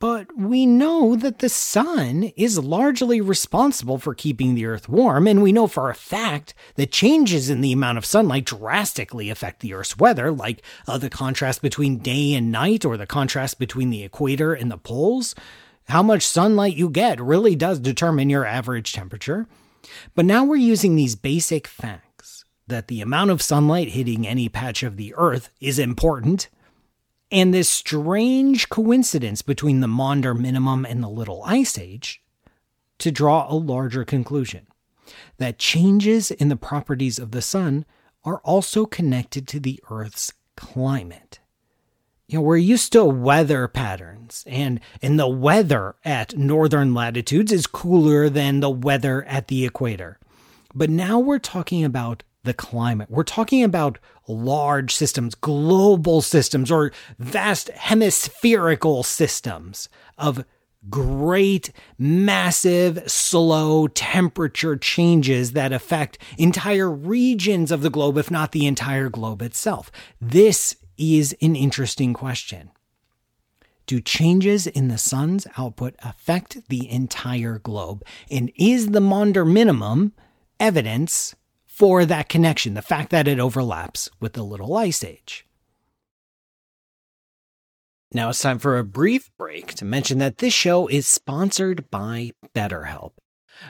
But 0.00 0.34
we 0.34 0.64
know 0.64 1.14
that 1.14 1.40
the 1.40 1.50
sun 1.50 2.32
is 2.34 2.58
largely 2.58 3.20
responsible 3.20 3.98
for 3.98 4.14
keeping 4.14 4.54
the 4.54 4.64
earth 4.64 4.88
warm, 4.88 5.26
and 5.28 5.42
we 5.42 5.52
know 5.52 5.66
for 5.66 5.90
a 5.90 5.94
fact 5.94 6.54
that 6.76 6.90
changes 6.90 7.50
in 7.50 7.60
the 7.60 7.72
amount 7.72 7.98
of 7.98 8.06
sunlight 8.06 8.46
drastically 8.46 9.28
affect 9.28 9.60
the 9.60 9.74
earth's 9.74 9.98
weather, 9.98 10.30
like 10.30 10.62
uh, 10.88 10.96
the 10.96 11.10
contrast 11.10 11.60
between 11.60 11.98
day 11.98 12.32
and 12.32 12.50
night 12.50 12.86
or 12.86 12.96
the 12.96 13.06
contrast 13.06 13.58
between 13.58 13.90
the 13.90 14.02
equator 14.02 14.54
and 14.54 14.70
the 14.70 14.78
poles. 14.78 15.34
How 15.90 16.02
much 16.02 16.26
sunlight 16.26 16.76
you 16.76 16.88
get 16.88 17.20
really 17.20 17.54
does 17.54 17.78
determine 17.78 18.30
your 18.30 18.46
average 18.46 18.94
temperature. 18.94 19.48
But 20.14 20.24
now 20.24 20.44
we're 20.44 20.56
using 20.56 20.96
these 20.96 21.14
basic 21.14 21.66
facts 21.66 22.46
that 22.66 22.88
the 22.88 23.02
amount 23.02 23.32
of 23.32 23.42
sunlight 23.42 23.90
hitting 23.90 24.26
any 24.26 24.48
patch 24.48 24.82
of 24.82 24.96
the 24.96 25.12
earth 25.14 25.50
is 25.60 25.78
important 25.78 26.48
and 27.30 27.54
this 27.54 27.68
strange 27.68 28.68
coincidence 28.68 29.42
between 29.42 29.80
the 29.80 29.86
Maunder 29.86 30.34
Minimum 30.34 30.84
and 30.84 31.02
the 31.02 31.08
Little 31.08 31.42
Ice 31.44 31.78
Age 31.78 32.22
to 32.98 33.10
draw 33.10 33.50
a 33.50 33.54
larger 33.54 34.04
conclusion 34.04 34.66
that 35.38 35.58
changes 35.58 36.30
in 36.30 36.48
the 36.48 36.56
properties 36.56 37.18
of 37.18 37.30
the 37.30 37.42
sun 37.42 37.84
are 38.24 38.38
also 38.38 38.84
connected 38.84 39.48
to 39.48 39.60
the 39.60 39.80
Earth's 39.90 40.32
climate. 40.56 41.40
You 42.28 42.38
know, 42.38 42.42
we're 42.42 42.58
used 42.58 42.92
to 42.92 43.04
weather 43.04 43.66
patterns, 43.66 44.44
and, 44.46 44.78
and 45.02 45.18
the 45.18 45.26
weather 45.26 45.96
at 46.04 46.36
northern 46.36 46.94
latitudes 46.94 47.50
is 47.50 47.66
cooler 47.66 48.28
than 48.28 48.60
the 48.60 48.70
weather 48.70 49.24
at 49.24 49.48
the 49.48 49.64
equator. 49.64 50.20
But 50.72 50.90
now 50.90 51.18
we're 51.18 51.40
talking 51.40 51.82
about 51.82 52.22
the 52.44 52.54
climate. 52.54 53.10
We're 53.10 53.22
talking 53.22 53.62
about 53.62 53.98
large 54.26 54.94
systems, 54.94 55.34
global 55.34 56.22
systems, 56.22 56.70
or 56.70 56.92
vast 57.18 57.68
hemispherical 57.70 59.02
systems 59.02 59.88
of 60.16 60.44
great, 60.88 61.70
massive, 61.98 63.02
slow 63.10 63.88
temperature 63.88 64.76
changes 64.76 65.52
that 65.52 65.72
affect 65.72 66.18
entire 66.38 66.90
regions 66.90 67.70
of 67.70 67.82
the 67.82 67.90
globe, 67.90 68.16
if 68.16 68.30
not 68.30 68.52
the 68.52 68.66
entire 68.66 69.10
globe 69.10 69.42
itself. 69.42 69.90
This 70.20 70.76
is 70.96 71.36
an 71.42 71.56
interesting 71.56 72.14
question. 72.14 72.70
Do 73.86 74.00
changes 74.00 74.66
in 74.66 74.88
the 74.88 74.98
sun's 74.98 75.46
output 75.58 75.96
affect 76.02 76.68
the 76.68 76.88
entire 76.88 77.58
globe? 77.58 78.04
And 78.30 78.52
is 78.54 78.90
the 78.90 79.00
Maunder 79.00 79.44
minimum 79.44 80.12
evidence 80.60 81.34
for 81.80 82.04
that 82.04 82.28
connection, 82.28 82.74
the 82.74 82.82
fact 82.82 83.08
that 83.08 83.26
it 83.26 83.40
overlaps 83.40 84.10
with 84.20 84.34
the 84.34 84.42
Little 84.42 84.76
Ice 84.76 85.02
Age. 85.02 85.46
Now 88.12 88.28
it's 88.28 88.42
time 88.42 88.58
for 88.58 88.76
a 88.76 88.84
brief 88.84 89.30
break 89.38 89.72
to 89.76 89.86
mention 89.86 90.18
that 90.18 90.36
this 90.38 90.52
show 90.52 90.88
is 90.88 91.06
sponsored 91.06 91.90
by 91.90 92.32
BetterHelp. 92.54 93.12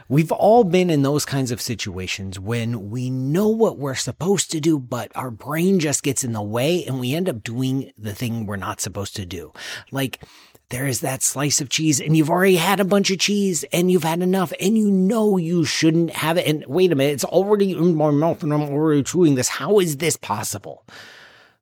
We've 0.08 0.32
all 0.32 0.64
been 0.64 0.90
in 0.90 1.02
those 1.02 1.24
kinds 1.24 1.52
of 1.52 1.60
situations 1.60 2.40
when 2.40 2.90
we 2.90 3.10
know 3.10 3.46
what 3.46 3.78
we're 3.78 3.94
supposed 3.94 4.50
to 4.50 4.60
do, 4.60 4.80
but 4.80 5.12
our 5.14 5.30
brain 5.30 5.78
just 5.78 6.02
gets 6.02 6.24
in 6.24 6.32
the 6.32 6.42
way 6.42 6.84
and 6.84 6.98
we 6.98 7.14
end 7.14 7.28
up 7.28 7.44
doing 7.44 7.92
the 7.96 8.14
thing 8.14 8.44
we're 8.44 8.56
not 8.56 8.80
supposed 8.80 9.14
to 9.16 9.24
do. 9.24 9.52
Like, 9.92 10.20
there 10.70 10.86
is 10.86 11.00
that 11.00 11.22
slice 11.22 11.60
of 11.60 11.68
cheese 11.68 12.00
and 12.00 12.16
you've 12.16 12.30
already 12.30 12.56
had 12.56 12.80
a 12.80 12.84
bunch 12.84 13.10
of 13.10 13.18
cheese 13.18 13.64
and 13.72 13.90
you've 13.90 14.04
had 14.04 14.22
enough 14.22 14.52
and 14.60 14.78
you 14.78 14.90
know 14.90 15.36
you 15.36 15.64
shouldn't 15.64 16.10
have 16.10 16.38
it. 16.38 16.46
And 16.46 16.64
wait 16.66 16.92
a 16.92 16.94
minute, 16.94 17.14
it's 17.14 17.24
already 17.24 17.72
in 17.72 17.96
my 17.96 18.10
mouth 18.10 18.42
and 18.42 18.54
I'm 18.54 18.62
already 18.62 19.02
chewing 19.02 19.34
this. 19.34 19.48
How 19.48 19.80
is 19.80 19.96
this 19.96 20.16
possible? 20.16 20.86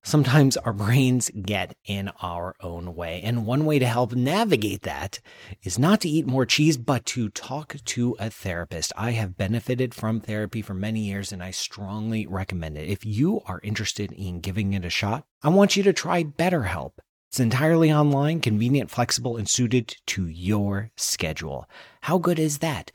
Sometimes 0.03 0.57
our 0.59 0.75
brains 0.75 1.31
get 1.31 1.75
in 1.85 2.11
our 2.23 2.55
own 2.61 2.95
way. 2.95 3.21
And 3.25 3.47
one 3.47 3.65
way 3.65 3.79
to 3.79 3.87
help 3.87 4.13
navigate 4.13 4.83
that 4.83 5.21
is 5.63 5.79
not 5.79 6.03
to 6.03 6.09
eat 6.09 6.27
more 6.27 6.47
cheese, 6.47 6.77
but 6.77 7.05
to 7.07 7.31
talk 7.31 7.77
to 7.85 8.15
a 8.19 8.31
therapist. 8.31 8.93
I 8.97 9.13
have 9.13 9.39
benefited 9.39 9.95
from 9.95 10.21
therapy 10.21 10.61
for 10.63 10.75
many 10.75 11.01
years 11.01 11.33
and 11.33 11.43
I 11.43 11.51
strongly 11.51 12.27
recommend 12.27 12.77
it. 12.77 12.89
If 12.89 13.07
you 13.07 13.41
are 13.47 13.61
interested 13.63 14.13
in 14.13 14.41
giving 14.41 14.75
it 14.75 14.85
a 14.85 14.91
shot, 14.91 15.25
I 15.43 15.49
want 15.49 15.77
you 15.77 15.83
to 15.85 15.93
try 15.95 16.25
BetterHelp. 16.25 16.93
It's 17.29 17.41
entirely 17.41 17.93
online, 17.93 18.41
convenient, 18.41 18.91
flexible, 18.91 19.37
and 19.37 19.49
suited 19.49 19.97
to 20.07 20.27
your 20.27 20.91
schedule. 20.97 21.67
How 22.03 22.17
good 22.17 22.39
is 22.39 22.59
that? 22.59 22.91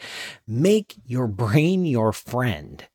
Make 0.47 0.95
your 1.05 1.27
brain 1.27 1.85
your 1.85 2.11
friend. 2.11 2.85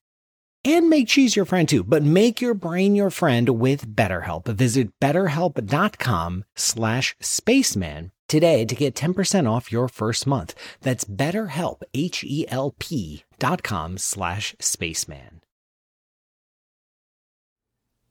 And 0.64 0.90
make 0.90 1.07
cheese 1.07 1.37
your 1.37 1.45
friend 1.45 1.68
too, 1.68 1.85
but 1.85 2.02
make 2.02 2.40
your 2.40 2.54
brain 2.54 2.97
your 2.97 3.11
friend 3.11 3.49
with 3.49 3.95
BetterHelp. 3.95 4.47
Visit 4.49 4.90
betterhelp.com 5.00 6.45
slash 6.57 7.16
spaceman 7.21 8.11
today 8.26 8.64
to 8.64 8.75
get 8.75 8.97
10% 8.97 9.49
off 9.49 9.71
your 9.71 9.88
first 9.88 10.26
month. 10.26 10.54
That's 10.83 11.04
betterhelp, 11.04 11.83
H-E-L-P 11.95 13.25
dot 13.38 13.62
com 13.62 13.97
slash 13.97 14.57
spaceman. 14.59 15.40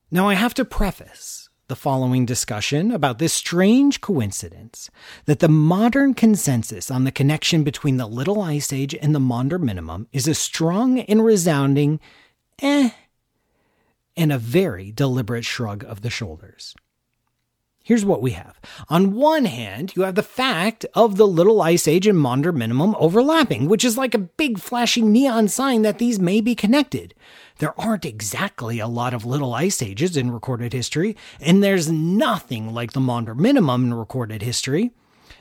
Now 0.09 0.29
I 0.29 0.35
have 0.35 0.53
to 0.53 0.63
preface 0.63 1.49
the 1.67 1.75
following 1.75 2.25
discussion 2.25 2.91
about 2.91 3.19
this 3.19 3.33
strange 3.33 3.99
coincidence 3.99 4.89
that 5.25 5.39
the 5.39 5.49
modern 5.49 6.13
consensus 6.13 6.89
on 6.89 7.03
the 7.03 7.11
connection 7.11 7.63
between 7.63 7.97
the 7.97 8.07
Little 8.07 8.41
Ice 8.41 8.71
Age 8.71 8.95
and 8.95 9.13
the 9.13 9.19
Maunder 9.19 9.59
Minimum 9.59 10.07
is 10.13 10.27
a 10.27 10.33
strong 10.33 10.99
and 10.99 11.25
resounding 11.25 11.99
eh, 12.61 12.91
and 14.15 14.31
a 14.31 14.37
very 14.37 14.91
deliberate 14.91 15.45
shrug 15.45 15.83
of 15.83 16.01
the 16.01 16.09
shoulders. 16.09 16.73
Here's 17.87 18.03
what 18.03 18.21
we 18.21 18.31
have. 18.31 18.59
On 18.89 19.13
one 19.13 19.45
hand, 19.45 19.95
you 19.95 20.01
have 20.01 20.15
the 20.15 20.21
fact 20.21 20.85
of 20.93 21.15
the 21.15 21.25
Little 21.25 21.61
Ice 21.61 21.87
Age 21.87 22.05
and 22.05 22.19
Maunder 22.19 22.51
Minimum 22.51 22.97
overlapping, 22.99 23.69
which 23.69 23.85
is 23.85 23.97
like 23.97 24.13
a 24.13 24.17
big 24.17 24.59
flashing 24.59 25.13
neon 25.13 25.47
sign 25.47 25.83
that 25.83 25.97
these 25.97 26.19
may 26.19 26.41
be 26.41 26.53
connected. 26.53 27.13
There 27.59 27.79
aren't 27.79 28.03
exactly 28.03 28.79
a 28.79 28.89
lot 28.89 29.13
of 29.13 29.23
Little 29.23 29.53
Ice 29.53 29.81
Ages 29.81 30.17
in 30.17 30.31
recorded 30.31 30.73
history, 30.73 31.15
and 31.39 31.63
there's 31.63 31.89
nothing 31.89 32.73
like 32.73 32.91
the 32.91 32.99
Maunder 32.99 33.33
Minimum 33.33 33.85
in 33.85 33.93
recorded 33.93 34.41
history. 34.41 34.91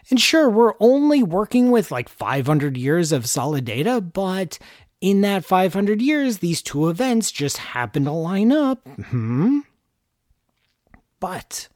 And 0.09 0.21
sure, 0.21 0.49
we're 0.49 0.75
only 0.79 1.25
working 1.25 1.73
with 1.73 1.91
like 1.91 2.09
500 2.09 2.77
years 2.77 3.11
of 3.11 3.29
solid 3.29 3.65
data, 3.65 4.01
but 4.01 4.57
in 5.01 5.21
that 5.23 5.45
500 5.45 6.01
years, 6.01 6.39
these 6.39 6.63
two 6.63 6.89
events 6.91 7.33
just 7.33 7.57
happen 7.57 8.05
to 8.05 8.13
line 8.13 8.53
up. 8.53 8.87
Hmm? 8.87 9.63
But 11.19 11.67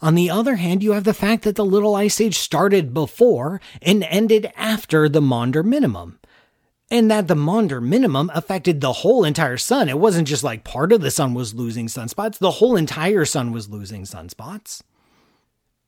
on 0.00 0.14
the 0.14 0.30
other 0.30 0.56
hand, 0.56 0.82
you 0.82 0.92
have 0.92 1.04
the 1.04 1.14
fact 1.14 1.44
that 1.44 1.56
the 1.56 1.64
Little 1.64 1.94
Ice 1.94 2.20
Age 2.20 2.38
started 2.38 2.94
before 2.94 3.60
and 3.82 4.04
ended 4.04 4.52
after 4.56 5.08
the 5.08 5.20
Maunder 5.20 5.62
Minimum. 5.62 6.18
And 6.92 7.08
that 7.08 7.28
the 7.28 7.36
Maunder 7.36 7.80
minimum 7.80 8.32
affected 8.34 8.80
the 8.80 8.92
whole 8.92 9.24
entire 9.24 9.56
sun. 9.56 9.88
It 9.88 10.00
wasn't 10.00 10.26
just 10.26 10.42
like 10.42 10.64
part 10.64 10.90
of 10.92 11.00
the 11.00 11.12
sun 11.12 11.34
was 11.34 11.54
losing 11.54 11.86
sunspots, 11.86 12.38
the 12.38 12.50
whole 12.50 12.74
entire 12.74 13.24
sun 13.24 13.52
was 13.52 13.68
losing 13.68 14.02
sunspots. 14.02 14.82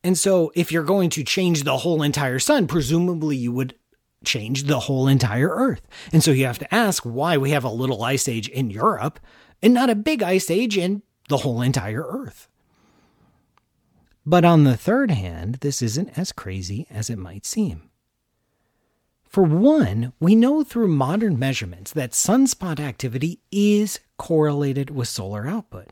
And 0.05 0.19
so, 0.19 0.53
if 0.55 0.71
you're 0.71 0.83
going 0.83 1.11
to 1.11 1.25
change 1.25 1.63
the 1.63 1.79
whole 1.79 2.03
entire 2.03 2.39
sun, 2.39 2.67
presumably 2.67 3.37
you 3.37 3.53
would 3.53 3.75
change 4.25 4.65
the 4.65 4.81
whole 4.81 5.09
entire 5.09 5.49
Earth. 5.49 5.83
And 6.13 6.23
so, 6.23 6.31
you 6.31 6.47
have 6.47 6.59
to 6.61 6.75
ask 6.75 7.03
why 7.03 7.37
we 7.37 7.51
have 7.51 7.65
a 7.65 7.69
little 7.69 8.03
ice 8.03 8.29
age 8.29 8.49
in 8.49 8.71
Europe 8.71 9.21
and 9.63 9.73
not 9.75 9.91
a 9.91 9.95
big 9.95 10.23
ice 10.23 10.51
age 10.51 10.77
in 10.77 11.03
the 11.29 11.39
whole 11.39 11.63
entire 11.63 12.05
Earth. 12.07 12.49
But 14.25 14.45
on 14.45 14.65
the 14.65 14.77
third 14.77 15.11
hand, 15.11 15.57
this 15.57 15.83
isn't 15.83 16.17
as 16.17 16.33
crazy 16.33 16.87
as 16.91 17.11
it 17.11 17.19
might 17.19 17.45
seem. 17.45 17.91
For 19.29 19.43
one, 19.43 20.13
we 20.21 20.35
know 20.35 20.63
through 20.63 20.89
modern 20.89 21.39
measurements 21.39 21.91
that 21.93 22.13
sunspot 22.13 22.79
activity 22.79 23.41
is 23.51 23.99
correlated 24.19 24.91
with 24.91 25.09
solar 25.09 25.47
output. 25.47 25.89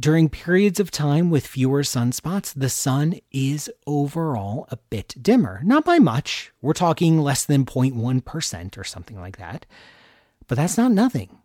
During 0.00 0.30
periods 0.30 0.80
of 0.80 0.90
time 0.90 1.28
with 1.28 1.46
fewer 1.46 1.82
sunspots, 1.82 2.54
the 2.56 2.70
sun 2.70 3.20
is 3.30 3.70
overall 3.86 4.66
a 4.70 4.78
bit 4.88 5.14
dimmer. 5.20 5.60
Not 5.62 5.84
by 5.84 5.98
much. 5.98 6.50
We're 6.62 6.72
talking 6.72 7.20
less 7.20 7.44
than 7.44 7.66
0.1% 7.66 8.78
or 8.78 8.84
something 8.84 9.20
like 9.20 9.36
that. 9.36 9.66
But 10.48 10.56
that's 10.56 10.78
not 10.78 10.90
nothing. 10.90 11.38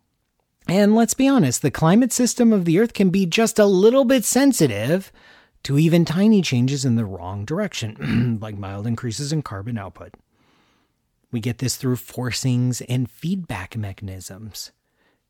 And 0.66 0.94
let's 0.94 1.14
be 1.14 1.28
honest, 1.28 1.62
the 1.62 1.70
climate 1.70 2.12
system 2.12 2.52
of 2.52 2.64
the 2.64 2.78
Earth 2.78 2.94
can 2.94 3.10
be 3.10 3.26
just 3.26 3.58
a 3.58 3.66
little 3.66 4.04
bit 4.04 4.24
sensitive 4.24 5.12
to 5.64 5.78
even 5.78 6.04
tiny 6.04 6.42
changes 6.42 6.84
in 6.84 6.96
the 6.96 7.04
wrong 7.04 7.44
direction, 7.44 8.38
like 8.42 8.56
mild 8.56 8.86
increases 8.86 9.32
in 9.32 9.42
carbon 9.42 9.78
output. 9.78 10.14
We 11.30 11.40
get 11.40 11.58
this 11.58 11.76
through 11.76 11.96
forcings 11.96 12.82
and 12.88 13.10
feedback 13.10 13.76
mechanisms. 13.76 14.72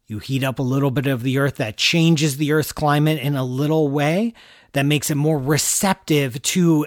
You 0.07 0.21
heat 0.21 0.43
up 0.43 0.59
a 0.59 0.63
little 0.63 0.91
bit 0.91 1.07
of 1.07 1.23
the 1.23 1.39
earth 1.39 1.57
that 1.57 1.77
changes 1.77 2.37
the 2.37 2.53
earth's 2.53 2.73
climate 2.73 3.19
in 3.19 3.37
a 3.37 3.45
little 3.45 3.89
way 3.89 4.33
that 4.73 4.87
makes 4.87 5.11
it 5.11 5.17
more 5.17 5.39
receptive 5.39 6.41
to 6.43 6.87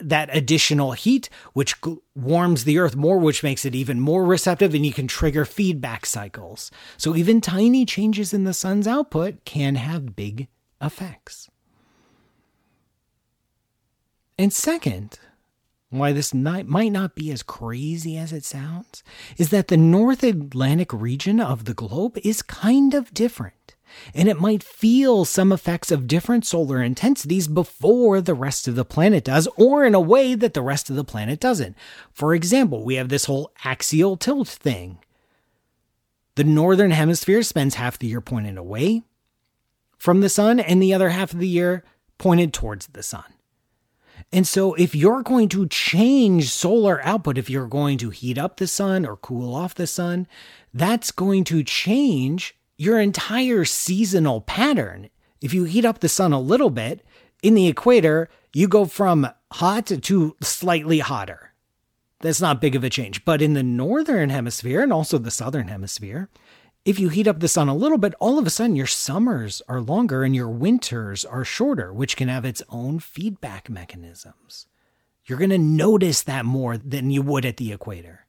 that 0.00 0.34
additional 0.34 0.92
heat, 0.92 1.28
which 1.52 1.76
warms 2.14 2.64
the 2.64 2.78
earth 2.78 2.96
more, 2.96 3.18
which 3.18 3.42
makes 3.42 3.64
it 3.64 3.74
even 3.74 4.00
more 4.00 4.24
receptive, 4.24 4.74
and 4.74 4.84
you 4.84 4.92
can 4.92 5.06
trigger 5.06 5.44
feedback 5.44 6.06
cycles. 6.06 6.70
So, 6.96 7.14
even 7.14 7.40
tiny 7.40 7.84
changes 7.84 8.32
in 8.32 8.44
the 8.44 8.54
sun's 8.54 8.86
output 8.86 9.44
can 9.44 9.74
have 9.76 10.16
big 10.16 10.48
effects. 10.80 11.50
And 14.40 14.54
second, 14.54 15.18
why 15.90 16.12
this 16.12 16.32
might 16.32 16.66
not 16.66 17.14
be 17.14 17.30
as 17.30 17.42
crazy 17.42 18.16
as 18.16 18.32
it 18.32 18.42
sounds, 18.42 19.02
is 19.36 19.50
that 19.50 19.68
the 19.68 19.76
North 19.76 20.22
Atlantic 20.22 20.94
region 20.94 21.40
of 21.40 21.66
the 21.66 21.74
globe 21.74 22.16
is 22.24 22.40
kind 22.40 22.94
of 22.94 23.12
different. 23.12 23.74
And 24.14 24.30
it 24.30 24.40
might 24.40 24.62
feel 24.62 25.26
some 25.26 25.52
effects 25.52 25.90
of 25.90 26.06
different 26.06 26.46
solar 26.46 26.82
intensities 26.82 27.48
before 27.48 28.22
the 28.22 28.32
rest 28.32 28.66
of 28.66 28.76
the 28.76 28.84
planet 28.86 29.24
does, 29.24 29.46
or 29.58 29.84
in 29.84 29.94
a 29.94 30.00
way 30.00 30.34
that 30.34 30.54
the 30.54 30.62
rest 30.62 30.88
of 30.88 30.96
the 30.96 31.04
planet 31.04 31.38
doesn't. 31.38 31.76
For 32.10 32.34
example, 32.34 32.82
we 32.82 32.94
have 32.94 33.10
this 33.10 33.26
whole 33.26 33.52
axial 33.62 34.16
tilt 34.16 34.48
thing. 34.48 35.00
The 36.36 36.44
northern 36.44 36.92
hemisphere 36.92 37.42
spends 37.42 37.74
half 37.74 37.98
the 37.98 38.06
year 38.06 38.22
pointed 38.22 38.56
away 38.56 39.02
from 39.98 40.22
the 40.22 40.30
sun, 40.30 40.58
and 40.58 40.82
the 40.82 40.94
other 40.94 41.10
half 41.10 41.34
of 41.34 41.40
the 41.40 41.46
year 41.46 41.84
pointed 42.16 42.54
towards 42.54 42.86
the 42.86 43.02
sun. 43.02 43.24
And 44.32 44.46
so, 44.46 44.74
if 44.74 44.94
you're 44.94 45.22
going 45.22 45.48
to 45.50 45.66
change 45.68 46.50
solar 46.50 47.04
output, 47.04 47.38
if 47.38 47.50
you're 47.50 47.66
going 47.66 47.98
to 47.98 48.10
heat 48.10 48.38
up 48.38 48.56
the 48.56 48.66
sun 48.66 49.04
or 49.04 49.16
cool 49.16 49.54
off 49.54 49.74
the 49.74 49.86
sun, 49.86 50.26
that's 50.72 51.10
going 51.10 51.44
to 51.44 51.62
change 51.62 52.56
your 52.76 52.98
entire 52.98 53.64
seasonal 53.64 54.40
pattern. 54.40 55.10
If 55.40 55.52
you 55.52 55.64
heat 55.64 55.84
up 55.84 56.00
the 56.00 56.08
sun 56.08 56.32
a 56.32 56.40
little 56.40 56.70
bit 56.70 57.04
in 57.42 57.54
the 57.54 57.68
equator, 57.68 58.28
you 58.52 58.68
go 58.68 58.84
from 58.84 59.28
hot 59.52 59.86
to 59.86 60.36
slightly 60.40 61.00
hotter. 61.00 61.52
That's 62.20 62.40
not 62.40 62.60
big 62.60 62.76
of 62.76 62.84
a 62.84 62.90
change. 62.90 63.24
But 63.24 63.42
in 63.42 63.54
the 63.54 63.62
northern 63.62 64.30
hemisphere 64.30 64.82
and 64.82 64.92
also 64.92 65.18
the 65.18 65.30
southern 65.30 65.68
hemisphere, 65.68 66.28
if 66.84 66.98
you 66.98 67.08
heat 67.08 67.26
up 67.26 67.40
the 67.40 67.48
sun 67.48 67.68
a 67.68 67.74
little 67.74 67.98
bit, 67.98 68.14
all 68.20 68.38
of 68.38 68.46
a 68.46 68.50
sudden 68.50 68.76
your 68.76 68.86
summers 68.86 69.60
are 69.68 69.80
longer 69.80 70.24
and 70.24 70.34
your 70.34 70.48
winters 70.48 71.24
are 71.24 71.44
shorter, 71.44 71.92
which 71.92 72.16
can 72.16 72.28
have 72.28 72.44
its 72.44 72.62
own 72.70 72.98
feedback 72.98 73.68
mechanisms. 73.68 74.66
You're 75.26 75.38
going 75.38 75.50
to 75.50 75.58
notice 75.58 76.22
that 76.22 76.44
more 76.44 76.78
than 76.78 77.10
you 77.10 77.22
would 77.22 77.44
at 77.44 77.58
the 77.58 77.72
equator. 77.72 78.26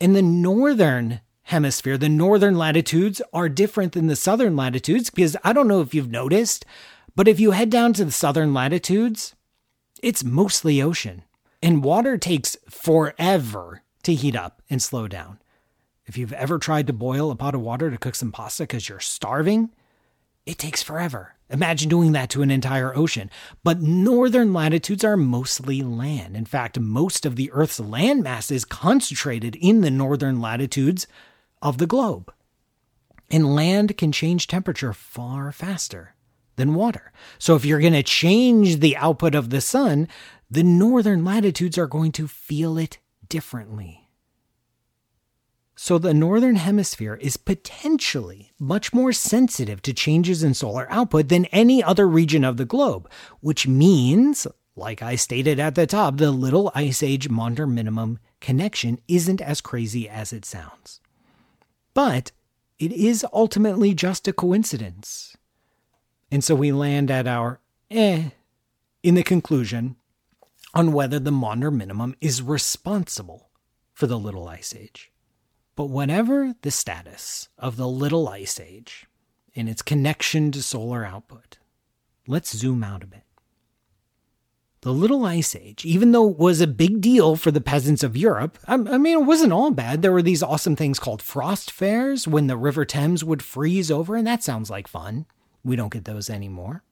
In 0.00 0.14
the 0.14 0.22
northern 0.22 1.20
hemisphere, 1.42 1.98
the 1.98 2.08
northern 2.08 2.56
latitudes 2.56 3.20
are 3.32 3.48
different 3.48 3.92
than 3.92 4.06
the 4.06 4.16
southern 4.16 4.56
latitudes 4.56 5.10
because 5.10 5.36
I 5.44 5.52
don't 5.52 5.68
know 5.68 5.82
if 5.82 5.94
you've 5.94 6.10
noticed, 6.10 6.64
but 7.14 7.28
if 7.28 7.38
you 7.38 7.50
head 7.50 7.68
down 7.68 7.92
to 7.94 8.04
the 8.04 8.10
southern 8.10 8.54
latitudes, 8.54 9.34
it's 10.02 10.24
mostly 10.24 10.80
ocean. 10.80 11.24
And 11.62 11.84
water 11.84 12.16
takes 12.16 12.56
forever 12.70 13.82
to 14.04 14.14
heat 14.14 14.34
up 14.34 14.62
and 14.70 14.80
slow 14.80 15.06
down. 15.06 15.38
If 16.10 16.18
you've 16.18 16.32
ever 16.32 16.58
tried 16.58 16.88
to 16.88 16.92
boil 16.92 17.30
a 17.30 17.36
pot 17.36 17.54
of 17.54 17.60
water 17.60 17.88
to 17.88 17.96
cook 17.96 18.16
some 18.16 18.32
pasta 18.32 18.64
because 18.64 18.88
you're 18.88 18.98
starving, 18.98 19.70
it 20.44 20.58
takes 20.58 20.82
forever. 20.82 21.36
Imagine 21.48 21.88
doing 21.88 22.10
that 22.10 22.30
to 22.30 22.42
an 22.42 22.50
entire 22.50 22.92
ocean. 22.96 23.30
But 23.62 23.80
northern 23.80 24.52
latitudes 24.52 25.04
are 25.04 25.16
mostly 25.16 25.82
land. 25.82 26.34
In 26.34 26.46
fact, 26.46 26.80
most 26.80 27.24
of 27.24 27.36
the 27.36 27.48
Earth's 27.52 27.78
land 27.78 28.24
mass 28.24 28.50
is 28.50 28.64
concentrated 28.64 29.54
in 29.54 29.82
the 29.82 29.90
northern 29.90 30.40
latitudes 30.40 31.06
of 31.62 31.78
the 31.78 31.86
globe. 31.86 32.34
And 33.30 33.54
land 33.54 33.96
can 33.96 34.10
change 34.10 34.48
temperature 34.48 34.92
far 34.92 35.52
faster 35.52 36.16
than 36.56 36.74
water. 36.74 37.12
So 37.38 37.54
if 37.54 37.64
you're 37.64 37.78
going 37.78 37.92
to 37.92 38.02
change 38.02 38.80
the 38.80 38.96
output 38.96 39.36
of 39.36 39.50
the 39.50 39.60
sun, 39.60 40.08
the 40.50 40.64
northern 40.64 41.24
latitudes 41.24 41.78
are 41.78 41.86
going 41.86 42.10
to 42.10 42.26
feel 42.26 42.78
it 42.78 42.98
differently. 43.28 43.99
So 45.82 45.96
the 45.96 46.12
northern 46.12 46.56
hemisphere 46.56 47.14
is 47.22 47.38
potentially 47.38 48.52
much 48.58 48.92
more 48.92 49.14
sensitive 49.14 49.80
to 49.80 49.94
changes 49.94 50.42
in 50.42 50.52
solar 50.52 50.86
output 50.92 51.28
than 51.28 51.46
any 51.46 51.82
other 51.82 52.06
region 52.06 52.44
of 52.44 52.58
the 52.58 52.66
globe, 52.66 53.10
which 53.40 53.66
means, 53.66 54.46
like 54.76 55.00
I 55.00 55.16
stated 55.16 55.58
at 55.58 55.76
the 55.76 55.86
top, 55.86 56.18
the 56.18 56.32
little 56.32 56.70
ice 56.74 57.02
age 57.02 57.30
Maunder 57.30 57.66
minimum 57.66 58.18
connection 58.42 59.00
isn't 59.08 59.40
as 59.40 59.62
crazy 59.62 60.06
as 60.06 60.34
it 60.34 60.44
sounds. 60.44 61.00
But 61.94 62.30
it 62.78 62.92
is 62.92 63.24
ultimately 63.32 63.94
just 63.94 64.28
a 64.28 64.34
coincidence. 64.34 65.34
And 66.30 66.44
so 66.44 66.54
we 66.54 66.72
land 66.72 67.10
at 67.10 67.26
our 67.26 67.58
eh 67.90 68.28
in 69.02 69.14
the 69.14 69.22
conclusion 69.22 69.96
on 70.74 70.92
whether 70.92 71.18
the 71.18 71.32
Maunder 71.32 71.70
minimum 71.70 72.16
is 72.20 72.42
responsible 72.42 73.48
for 73.94 74.06
the 74.06 74.18
little 74.18 74.46
ice 74.46 74.74
age. 74.78 75.09
But 75.80 75.88
whatever 75.88 76.54
the 76.60 76.70
status 76.70 77.48
of 77.56 77.78
the 77.78 77.88
little 77.88 78.28
ice 78.28 78.60
age 78.60 79.06
and 79.56 79.66
its 79.66 79.80
connection 79.80 80.52
to 80.52 80.62
solar 80.62 81.06
output, 81.06 81.56
let's 82.26 82.54
zoom 82.54 82.84
out 82.84 83.02
a 83.02 83.06
bit. 83.06 83.22
The 84.82 84.92
Little 84.92 85.24
Ice 85.24 85.56
Age, 85.56 85.86
even 85.86 86.12
though 86.12 86.28
it 86.28 86.36
was 86.38 86.60
a 86.60 86.66
big 86.66 87.00
deal 87.00 87.34
for 87.34 87.50
the 87.50 87.62
peasants 87.62 88.02
of 88.02 88.14
Europe, 88.14 88.58
I, 88.68 88.76
mean, 88.76 89.20
it 89.20 89.24
wasn't 89.24 89.54
all 89.54 89.70
bad. 89.70 90.02
There 90.02 90.12
were 90.12 90.20
these 90.20 90.42
awesome 90.42 90.76
things 90.76 90.98
called 90.98 91.22
frost 91.22 91.70
fairs 91.70 92.28
when 92.28 92.46
the 92.46 92.58
River 92.58 92.84
Thames 92.84 93.24
would 93.24 93.42
freeze 93.42 93.90
over, 93.90 94.16
and 94.16 94.26
that 94.26 94.42
sounds 94.42 94.68
like 94.68 94.86
fun. 94.86 95.24
We 95.64 95.76
don't 95.76 95.94
get 95.94 96.04
those 96.04 96.28
anymore. 96.28 96.82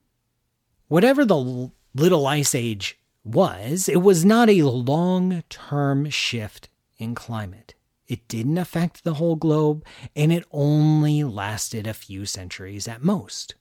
Whatever 0.86 1.26
the 1.26 1.70
Little 1.94 2.26
Ice 2.26 2.54
Age 2.54 2.98
was, 3.22 3.86
it 3.86 4.00
was 4.00 4.24
not 4.24 4.48
a 4.48 4.62
long 4.62 5.44
term 5.50 6.08
shift 6.08 6.70
in 6.96 7.14
climate. 7.14 7.74
It 8.08 8.26
didn't 8.26 8.58
affect 8.58 9.04
the 9.04 9.14
whole 9.14 9.36
globe, 9.36 9.84
and 10.16 10.32
it 10.32 10.44
only 10.50 11.22
lasted 11.24 11.86
a 11.86 11.94
few 11.94 12.24
centuries 12.24 12.88
at 12.88 13.04
most. 13.04 13.54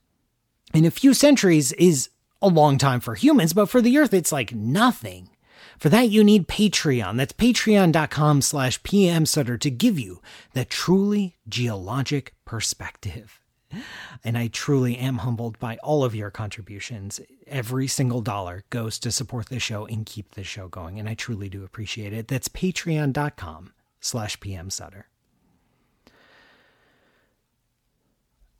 And 0.74 0.86
a 0.86 0.92
few 0.92 1.14
centuries 1.14 1.74
is 1.74 2.10
a 2.42 2.48
long 2.48 2.78
time 2.78 3.02
for 3.02 3.16
humans, 3.16 3.54
but 3.54 3.68
for 3.68 3.82
the 3.82 3.98
Earth, 3.98 4.14
it's 4.14 4.32
like 4.32 4.54
nothing. 4.54 5.30
For 5.78 5.90
that, 5.90 6.10
you 6.10 6.24
need 6.24 6.48
Patreon. 6.48 7.18
That's 7.18 7.34
patreon.com 7.34 8.42
slash 8.42 8.82
pmsutter 8.82 9.60
to 9.60 9.70
give 9.70 10.00
you 10.00 10.22
that 10.54 10.70
truly 10.70 11.36
geologic 11.48 12.34
perspective. 12.46 13.42
And 14.24 14.38
I 14.38 14.48
truly 14.48 14.98
am 14.98 15.20
humbled 15.20 15.60
by 15.60 15.76
all 15.84 16.06
of 16.06 16.16
your 16.16 16.32
contributions. 16.32 17.20
Every 17.46 17.88
single 17.88 18.22
dollar 18.22 18.64
goes 18.70 18.98
to 19.00 19.12
support 19.12 19.50
the 19.50 19.60
show 19.60 19.86
and 19.86 20.06
keep 20.06 20.32
the 20.32 20.44
show 20.44 20.70
going. 20.70 21.00
And 21.00 21.10
I 21.10 21.16
truly 21.16 21.50
do 21.50 21.66
appreciate 21.66 22.14
it. 22.14 22.30
That's 22.30 22.48
patreon.com 22.48 23.74
slash 24.00 24.40
PM 24.40 24.70
Sutter. 24.70 25.08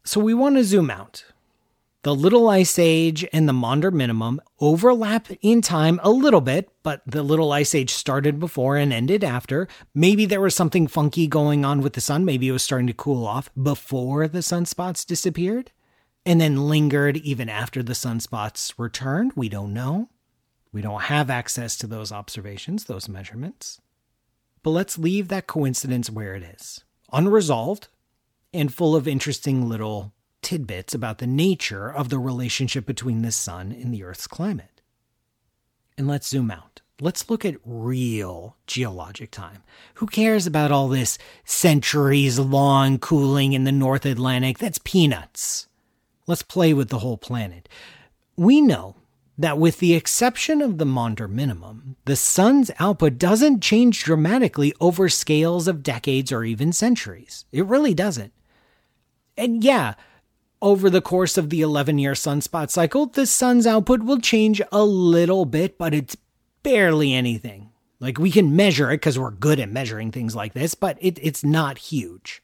So 0.04 0.22
we 0.22 0.34
want 0.34 0.56
to 0.56 0.64
zoom 0.64 0.90
out. 0.90 1.26
The 2.04 2.16
Little 2.16 2.48
Ice 2.48 2.80
Age 2.80 3.26
and 3.34 3.50
the 3.50 3.54
Maunder 3.54 3.92
Minimum 3.92 4.40
overlap 4.62 5.28
in 5.42 5.62
time 5.62 6.00
a 6.04 6.10
little 6.10 6.40
bit, 6.40 6.70
but 6.82 7.02
the 7.06 7.24
Little 7.24 7.52
Ice 7.52 7.76
Age 7.76 7.90
started 7.90 8.40
before 8.40 8.78
and 8.78 8.94
ended 8.94 9.24
after. 9.24 9.68
Maybe 9.94 10.26
there 10.26 10.40
was 10.40 10.56
something 10.56 10.88
funky 10.88 11.28
going 11.28 11.66
on 11.66 11.82
with 11.82 11.94
the 11.94 12.00
sun. 12.00 12.24
Maybe 12.24 12.48
it 12.48 12.54
was 12.54 12.64
starting 12.64 12.88
to 12.88 12.94
cool 12.94 13.28
off 13.28 13.50
before 13.62 14.30
the 14.30 14.40
sunspots 14.40 15.06
disappeared 15.06 15.72
and 16.26 16.40
then 16.40 16.70
lingered 16.70 17.18
even 17.18 17.50
after 17.50 17.84
the 17.84 17.94
sunspots 17.94 18.74
returned. 18.78 19.34
We 19.36 19.50
don't 19.50 19.74
know. 19.74 20.10
We 20.72 20.82
don't 20.82 21.04
have 21.04 21.30
access 21.30 21.78
to 21.80 21.88
those 21.88 22.12
observations, 22.12 22.86
those 22.86 23.10
measurements. 23.10 23.82
But 24.68 24.72
let's 24.72 24.98
leave 24.98 25.30
that 25.30 25.48
coincidence 25.48 26.10
where 26.10 26.36
it 26.36 26.44
is 26.44 26.84
unresolved 27.14 27.88
and 28.54 28.74
full 28.74 28.98
of 28.98 29.08
interesting 29.08 29.70
little 29.70 30.12
tidbits 30.42 30.94
about 30.94 31.20
the 31.20 31.26
nature 31.26 31.90
of 31.90 32.10
the 32.10 32.20
relationship 32.20 32.86
between 32.86 33.22
the 33.22 33.32
sun 33.32 33.72
and 33.72 33.94
the 33.94 34.04
Earth's 34.04 34.28
climate. 34.28 34.82
And 35.98 36.06
let's 36.06 36.28
zoom 36.28 36.52
out. 36.52 36.82
Let's 37.00 37.30
look 37.30 37.46
at 37.46 37.56
real 37.64 38.58
geologic 38.68 39.32
time. 39.32 39.64
Who 39.94 40.06
cares 40.06 40.46
about 40.46 40.74
all 40.74 40.90
this 40.90 41.18
centuries 41.46 42.38
long 42.38 43.00
cooling 43.00 43.54
in 43.54 43.64
the 43.64 43.72
North 43.72 44.06
Atlantic? 44.06 44.58
That's 44.58 44.82
peanuts. 44.84 45.70
Let's 46.28 46.44
play 46.44 46.74
with 46.74 46.90
the 46.90 47.00
whole 47.00 47.16
planet. 47.18 47.70
We 48.36 48.60
know 48.60 48.98
that 49.38 49.58
with 49.58 49.80
the 49.80 49.94
exception 49.94 50.62
of 50.62 50.78
the 50.78 50.86
Maunder 50.86 51.28
minimum, 51.28 51.96
the 52.06 52.16
sun's 52.16 52.72
output 52.80 53.18
doesn't 53.18 53.62
change 53.62 54.04
dramatically 54.04 54.74
over 54.80 55.10
scales 55.10 55.68
of 55.68 55.84
decades 55.84 56.32
or 56.32 56.44
even 56.44 56.74
centuries. 56.74 57.46
It 57.52 57.66
really 57.66 57.94
doesn't. 57.94 58.34
And 59.38 59.64
yeah, 59.64 59.94
over 60.62 60.90
the 60.90 61.02
course 61.02 61.38
of 61.38 61.50
the 61.50 61.62
11 61.62 62.00
year 62.00 62.14
sunspot 62.14 62.72
cycle, 62.72 63.06
the 63.06 63.28
sun's 63.28 63.68
output 63.68 64.02
will 64.02 64.20
change 64.20 64.62
a 64.72 64.84
little 64.84 65.46
bit, 65.46 65.78
but 65.78 65.94
it's 65.94 66.18
barely 66.64 67.14
anything. 67.14 67.70
Like 68.00 68.18
we 68.18 68.32
can 68.32 68.56
measure 68.56 68.90
it 68.92 68.98
because 68.98 69.20
we're 69.20 69.32
good 69.32 69.60
at 69.60 69.70
measuring 69.70 70.12
things 70.12 70.36
like 70.36 70.54
this, 70.54 70.74
but 70.74 70.98
it, 71.00 71.20
it's 71.22 71.44
not 71.44 71.78
huge. 71.78 72.42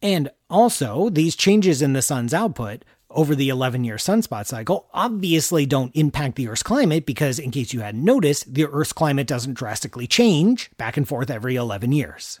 And 0.00 0.30
also, 0.50 1.08
these 1.08 1.36
changes 1.36 1.80
in 1.80 1.92
the 1.92 2.02
sun's 2.02 2.34
output 2.34 2.84
over 3.14 3.34
the 3.34 3.48
11 3.48 3.84
year 3.84 3.96
sunspot 3.96 4.46
cycle 4.46 4.88
obviously 4.92 5.66
don't 5.66 5.94
impact 5.94 6.36
the 6.36 6.48
Earth's 6.48 6.62
climate 6.62 7.06
because, 7.06 7.38
in 7.38 7.50
case 7.50 7.72
you 7.72 7.80
hadn't 7.80 8.04
noticed, 8.04 8.52
the 8.52 8.66
Earth's 8.66 8.92
climate 8.92 9.26
doesn't 9.26 9.54
drastically 9.54 10.06
change 10.06 10.70
back 10.76 10.96
and 10.96 11.06
forth 11.06 11.30
every 11.30 11.56
11 11.56 11.92
years. 11.92 12.40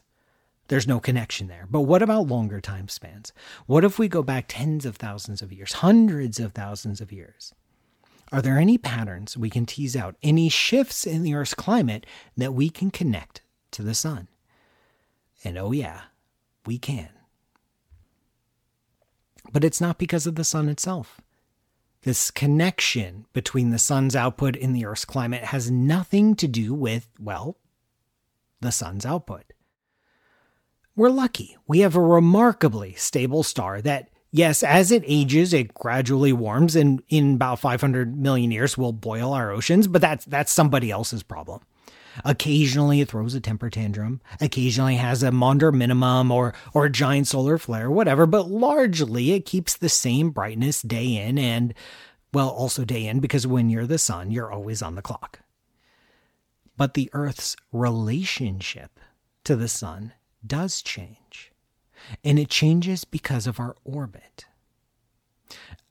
There's 0.68 0.86
no 0.88 1.00
connection 1.00 1.48
there. 1.48 1.66
But 1.70 1.82
what 1.82 2.02
about 2.02 2.28
longer 2.28 2.60
time 2.60 2.88
spans? 2.88 3.32
What 3.66 3.84
if 3.84 3.98
we 3.98 4.08
go 4.08 4.22
back 4.22 4.46
tens 4.48 4.86
of 4.86 4.96
thousands 4.96 5.42
of 5.42 5.52
years, 5.52 5.74
hundreds 5.74 6.40
of 6.40 6.52
thousands 6.52 7.00
of 7.00 7.12
years? 7.12 7.52
Are 8.32 8.40
there 8.40 8.58
any 8.58 8.78
patterns 8.78 9.36
we 9.36 9.50
can 9.50 9.66
tease 9.66 9.94
out, 9.94 10.16
any 10.22 10.48
shifts 10.48 11.06
in 11.06 11.22
the 11.22 11.34
Earth's 11.34 11.52
climate 11.52 12.06
that 12.36 12.54
we 12.54 12.70
can 12.70 12.90
connect 12.90 13.42
to 13.72 13.82
the 13.82 13.94
sun? 13.94 14.28
And 15.44 15.58
oh, 15.58 15.72
yeah, 15.72 16.02
we 16.64 16.78
can. 16.78 17.10
But 19.50 19.64
it's 19.64 19.80
not 19.80 19.98
because 19.98 20.26
of 20.26 20.36
the 20.36 20.44
sun 20.44 20.68
itself. 20.68 21.20
This 22.02 22.30
connection 22.30 23.26
between 23.32 23.70
the 23.70 23.78
sun's 23.78 24.16
output 24.16 24.56
and 24.56 24.74
the 24.74 24.84
Earth's 24.84 25.04
climate 25.04 25.44
has 25.44 25.70
nothing 25.70 26.34
to 26.36 26.48
do 26.48 26.74
with, 26.74 27.08
well, 27.18 27.58
the 28.60 28.72
sun's 28.72 29.06
output. 29.06 29.52
We're 30.96 31.10
lucky. 31.10 31.56
We 31.66 31.80
have 31.80 31.96
a 31.96 32.00
remarkably 32.00 32.94
stable 32.94 33.42
star 33.42 33.80
that, 33.82 34.10
yes, 34.30 34.62
as 34.62 34.90
it 34.90 35.04
ages, 35.06 35.52
it 35.52 35.74
gradually 35.74 36.32
warms 36.32 36.76
and 36.76 37.02
in 37.08 37.34
about 37.34 37.60
500 37.60 38.16
million 38.16 38.50
years 38.50 38.76
will 38.76 38.92
boil 38.92 39.32
our 39.32 39.50
oceans, 39.50 39.86
but 39.86 40.00
that's, 40.00 40.24
that's 40.24 40.52
somebody 40.52 40.90
else's 40.90 41.22
problem. 41.22 41.60
Occasionally 42.24 43.00
it 43.00 43.08
throws 43.08 43.34
a 43.34 43.40
temper 43.40 43.70
tantrum, 43.70 44.20
occasionally 44.40 44.96
has 44.96 45.22
a 45.22 45.30
Maunder 45.30 45.72
minimum 45.72 46.30
or 46.30 46.54
or 46.74 46.86
a 46.86 46.90
giant 46.90 47.28
solar 47.28 47.58
flare, 47.58 47.90
whatever, 47.90 48.26
but 48.26 48.48
largely 48.48 49.32
it 49.32 49.46
keeps 49.46 49.76
the 49.76 49.88
same 49.88 50.30
brightness 50.30 50.82
day 50.82 51.16
in 51.16 51.38
and 51.38 51.74
well, 52.32 52.48
also 52.48 52.84
day 52.84 53.06
in 53.06 53.20
because 53.20 53.46
when 53.46 53.68
you're 53.68 53.86
the 53.86 53.98
sun, 53.98 54.30
you're 54.30 54.52
always 54.52 54.80
on 54.82 54.94
the 54.94 55.02
clock. 55.02 55.40
But 56.76 56.94
the 56.94 57.10
Earth's 57.12 57.56
relationship 57.72 58.98
to 59.44 59.54
the 59.56 59.68
sun 59.68 60.14
does 60.46 60.82
change. 60.82 61.52
And 62.24 62.38
it 62.38 62.48
changes 62.48 63.04
because 63.04 63.46
of 63.46 63.60
our 63.60 63.76
orbit. 63.84 64.46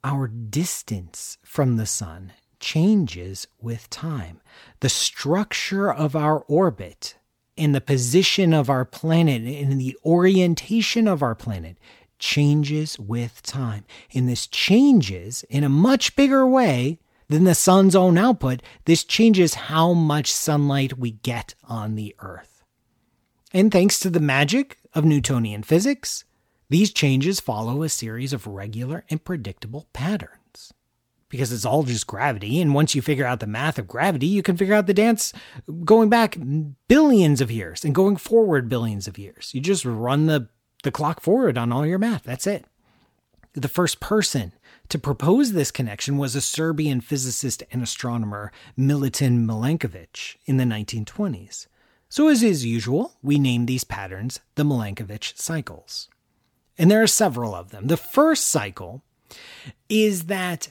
Our 0.03 0.27
distance 0.27 1.37
from 1.43 1.77
the 1.77 1.85
sun 1.85 2.33
changes 2.61 3.47
with 3.59 3.89
time. 3.89 4.39
The 4.79 4.87
structure 4.87 5.91
of 5.91 6.15
our 6.15 6.39
orbit 6.47 7.15
and 7.57 7.75
the 7.75 7.81
position 7.81 8.53
of 8.53 8.69
our 8.69 8.85
planet 8.85 9.41
and 9.41 9.81
the 9.81 9.97
orientation 10.05 11.07
of 11.07 11.21
our 11.21 11.35
planet 11.35 11.77
changes 12.19 12.97
with 12.97 13.41
time. 13.43 13.83
And 14.13 14.29
this 14.29 14.47
changes 14.47 15.43
in 15.49 15.65
a 15.65 15.69
much 15.69 16.15
bigger 16.15 16.47
way 16.47 16.99
than 17.27 17.43
the 17.43 17.55
sun's 17.55 17.95
own 17.95 18.17
output. 18.17 18.61
This 18.85 19.03
changes 19.03 19.55
how 19.55 19.93
much 19.93 20.31
sunlight 20.31 20.97
we 20.97 21.11
get 21.11 21.55
on 21.65 21.95
the 21.95 22.15
Earth. 22.19 22.63
And 23.53 23.71
thanks 23.71 23.99
to 23.99 24.09
the 24.09 24.21
magic 24.21 24.77
of 24.93 25.03
Newtonian 25.03 25.63
physics, 25.63 26.23
these 26.69 26.93
changes 26.93 27.41
follow 27.41 27.83
a 27.83 27.89
series 27.89 28.31
of 28.31 28.47
regular 28.47 29.03
and 29.09 29.21
predictable 29.21 29.87
patterns 29.91 30.40
because 31.31 31.51
it's 31.51 31.65
all 31.65 31.81
just 31.83 32.05
gravity. 32.05 32.61
And 32.61 32.75
once 32.75 32.93
you 32.93 33.01
figure 33.01 33.25
out 33.25 33.39
the 33.39 33.47
math 33.47 33.79
of 33.79 33.87
gravity, 33.87 34.27
you 34.27 34.43
can 34.43 34.57
figure 34.57 34.75
out 34.75 34.85
the 34.85 34.93
dance 34.93 35.33
going 35.85 36.09
back 36.09 36.37
billions 36.87 37.41
of 37.41 37.49
years 37.49 37.83
and 37.83 37.95
going 37.95 38.17
forward 38.17 38.69
billions 38.69 39.07
of 39.07 39.17
years. 39.17 39.49
You 39.53 39.61
just 39.61 39.85
run 39.85 40.27
the, 40.27 40.49
the 40.83 40.91
clock 40.91 41.21
forward 41.21 41.57
on 41.57 41.71
all 41.71 41.85
your 41.85 41.97
math. 41.97 42.23
That's 42.23 42.45
it. 42.45 42.65
The 43.53 43.69
first 43.69 43.99
person 44.01 44.51
to 44.89 44.99
propose 44.99 45.53
this 45.53 45.71
connection 45.71 46.17
was 46.17 46.35
a 46.35 46.41
Serbian 46.41 46.99
physicist 46.99 47.63
and 47.71 47.81
astronomer, 47.81 48.51
Milutin 48.77 49.45
Milankovitch, 49.45 50.35
in 50.45 50.57
the 50.57 50.65
1920s. 50.65 51.67
So, 52.09 52.27
as 52.27 52.43
is 52.43 52.65
usual, 52.65 53.13
we 53.23 53.39
name 53.39 53.65
these 53.65 53.85
patterns 53.85 54.41
the 54.55 54.63
Milankovitch 54.63 55.37
cycles. 55.37 56.09
And 56.77 56.91
there 56.91 57.01
are 57.01 57.07
several 57.07 57.55
of 57.55 57.71
them. 57.71 57.87
The 57.87 57.95
first 57.95 58.47
cycle 58.47 59.01
is 59.87 60.25
that 60.25 60.69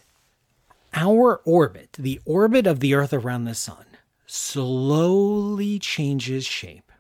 our 0.94 1.40
orbit, 1.44 1.96
the 1.98 2.20
orbit 2.24 2.66
of 2.66 2.80
the 2.80 2.94
Earth 2.94 3.12
around 3.12 3.44
the 3.44 3.54
Sun, 3.54 3.84
slowly 4.26 5.78
changes 5.78 6.44
shape. 6.44 6.90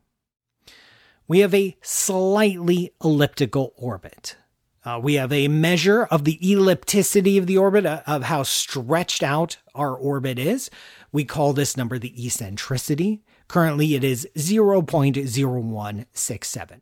We 1.26 1.40
have 1.40 1.54
a 1.54 1.76
slightly 1.80 2.92
elliptical 3.02 3.72
orbit. 3.76 4.36
Uh, 4.84 5.00
we 5.02 5.14
have 5.14 5.32
a 5.32 5.48
measure 5.48 6.04
of 6.04 6.24
the 6.24 6.38
ellipticity 6.42 7.38
of 7.38 7.46
the 7.46 7.56
orbit, 7.58 7.86
uh, 7.86 8.02
of 8.06 8.24
how 8.24 8.42
stretched 8.42 9.22
out 9.22 9.56
our 9.74 9.94
orbit 9.94 10.38
is. 10.38 10.70
We 11.12 11.24
call 11.24 11.52
this 11.52 11.76
number 11.76 11.98
the 11.98 12.14
eccentricity. 12.16 13.22
Currently, 13.46 13.94
it 13.94 14.02
is 14.02 14.26
0.0167. 14.36 16.80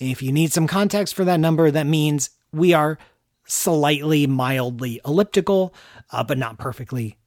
And 0.00 0.10
if 0.10 0.20
you 0.20 0.32
need 0.32 0.52
some 0.52 0.66
context 0.66 1.14
for 1.14 1.24
that 1.24 1.40
number, 1.40 1.70
that 1.70 1.86
means 1.86 2.28
we 2.52 2.74
are 2.74 2.98
slightly 3.48 4.26
mildly 4.26 5.00
elliptical, 5.04 5.74
uh, 6.10 6.22
but 6.22 6.38
not 6.38 6.58
perfectly 6.58 7.18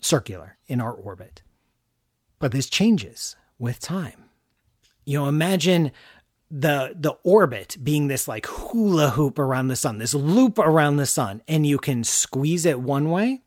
circular 0.00 0.56
in 0.66 0.80
our 0.80 0.92
orbit. 0.92 1.42
But 2.38 2.52
this 2.52 2.70
changes 2.70 3.36
with 3.58 3.80
time. 3.80 4.24
You 5.04 5.18
know, 5.18 5.28
imagine 5.28 5.90
the 6.50 6.94
the 6.98 7.12
orbit 7.22 7.76
being 7.82 8.08
this 8.08 8.26
like 8.26 8.46
hula 8.46 9.10
hoop 9.10 9.38
around 9.38 9.68
the 9.68 9.76
sun, 9.76 9.98
this 9.98 10.14
loop 10.14 10.58
around 10.58 10.96
the 10.96 11.06
sun, 11.06 11.42
and 11.48 11.66
you 11.66 11.78
can 11.78 12.04
squeeze 12.04 12.66
it 12.66 12.80
one 12.80 13.10
way 13.10 13.42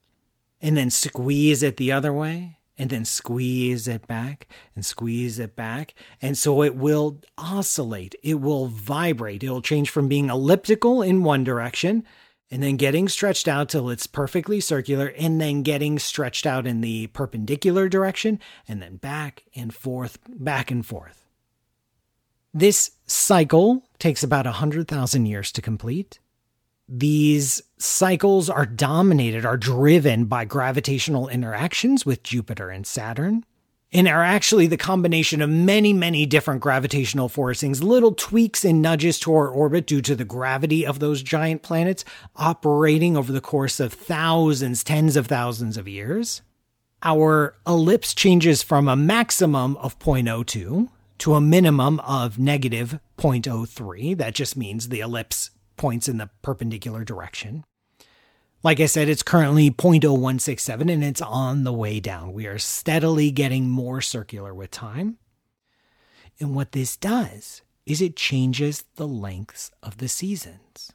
and 0.62 0.78
then 0.78 0.90
squeeze 0.90 1.64
it 1.64 1.78
the 1.78 1.92
other 1.92 2.14
way 2.14 2.58
and 2.78 2.90
then 2.90 3.06
squeeze 3.06 3.88
it 3.88 4.08
back 4.08 4.48
and 4.76 4.86
squeeze 4.86 5.38
it 5.38 5.56
back. 5.56 5.94
And 6.22 6.38
so 6.38 6.64
it 6.64 6.76
will 6.76 7.22
oscillate, 7.38 8.16
it 8.24 8.40
will 8.42 8.68
vibrate, 8.68 9.44
it'll 9.44 9.62
change 9.62 9.90
from 9.90 10.08
being 10.08 10.30
elliptical 10.30 11.02
in 11.02 11.24
one 11.24 11.44
direction 11.44 12.04
and 12.54 12.62
then 12.62 12.78
getting 12.78 13.10
stretched 13.10 13.48
out 13.48 13.68
till 13.68 13.90
it's 13.90 14.06
perfectly 14.06 14.60
circular, 14.60 15.08
and 15.18 15.42
then 15.42 15.64
getting 15.64 15.98
stretched 15.98 16.46
out 16.46 16.68
in 16.68 16.82
the 16.82 17.08
perpendicular 17.08 17.90
direction, 17.90 18.40
and 18.68 18.80
then 18.80 18.98
back 18.98 19.44
and 19.56 19.74
forth, 19.74 20.20
back 20.30 20.70
and 20.70 20.86
forth. 20.86 21.26
This 22.54 22.92
cycle 23.08 23.90
takes 23.98 24.22
about 24.22 24.46
100,000 24.46 25.26
years 25.26 25.52
to 25.52 25.64
complete. 25.64 26.20
These 26.88 27.64
cycles 27.80 28.52
are 28.52 28.68
dominated, 28.68 29.48
are 29.48 29.58
driven 29.58 30.26
by 30.26 30.46
gravitational 30.46 31.30
interactions 31.30 32.06
with 32.06 32.22
Jupiter 32.22 32.70
and 32.70 32.86
Saturn 32.86 33.46
and 33.94 34.08
are 34.08 34.24
actually 34.24 34.66
the 34.66 34.78
combination 34.78 35.42
of 35.42 35.50
many, 35.50 35.94
many 35.94 36.26
different 36.26 36.62
gravitational 36.62 37.30
forcings, 37.30 37.84
little 37.84 38.14
tweaks 38.14 38.66
and 38.66 38.82
nudges 38.82 39.20
to 39.20 39.34
our 39.34 39.48
orbit 39.48 39.86
due 39.86 40.02
to 40.02 40.16
the 40.16 40.26
gravity 40.26 40.86
of 40.86 41.00
those 41.00 41.22
giant 41.22 41.62
planets 41.62 42.04
operating 42.36 43.16
over 43.16 43.32
the 43.32 43.42
course 43.42 43.80
of 43.80 43.94
thousands, 43.94 44.84
tens 44.84 45.16
of 45.16 45.28
thousands 45.28 45.78
of 45.78 45.88
years. 45.88 46.42
Our 47.04 47.56
ellipse 47.68 48.14
changes 48.14 48.64
from 48.64 48.88
a 48.88 48.96
maximum 48.96 49.78
of 49.78 50.00
0.02 50.00 50.90
to 51.20 51.34
a 51.36 51.42
minimum 51.42 52.00
of 52.00 52.40
negative 52.40 53.00
0.03. 53.18 54.18
That 54.18 54.34
just 54.34 54.58
means 54.58 54.90
the 54.90 55.02
ellipse 55.02 55.52
points 55.78 56.08
in 56.08 56.18
the 56.18 56.30
perpendicular 56.42 57.04
direction. 57.04 57.64
Like 58.64 58.80
I 58.80 58.86
said, 58.86 59.10
it's 59.10 59.24
currently 59.24 59.70
0.0167 59.70 60.90
and 60.90 61.04
it's 61.04 61.22
on 61.22 61.66
the 61.66 61.74
way 61.74 62.00
down. 62.00 62.32
We 62.32 62.48
are 62.48 62.58
steadily 62.58 63.30
getting 63.30 63.70
more 63.70 64.00
circular 64.00 64.54
with 64.54 64.72
time. 64.72 65.18
And 66.40 66.56
what 66.56 66.72
this 66.72 66.96
does 66.96 67.62
is 67.86 68.02
it 68.02 68.16
changes 68.16 68.86
the 68.96 69.08
lengths 69.08 69.70
of 69.84 69.98
the 69.98 70.08
seasons. 70.08 70.94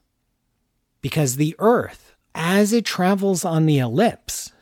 Because 1.03 1.37
the 1.37 1.55
Earth, 1.59 2.15
as 2.35 2.73
it 2.73 2.87
travels 2.87 3.45
on 3.45 3.67
the 3.67 3.79
ellipse, 3.79 4.53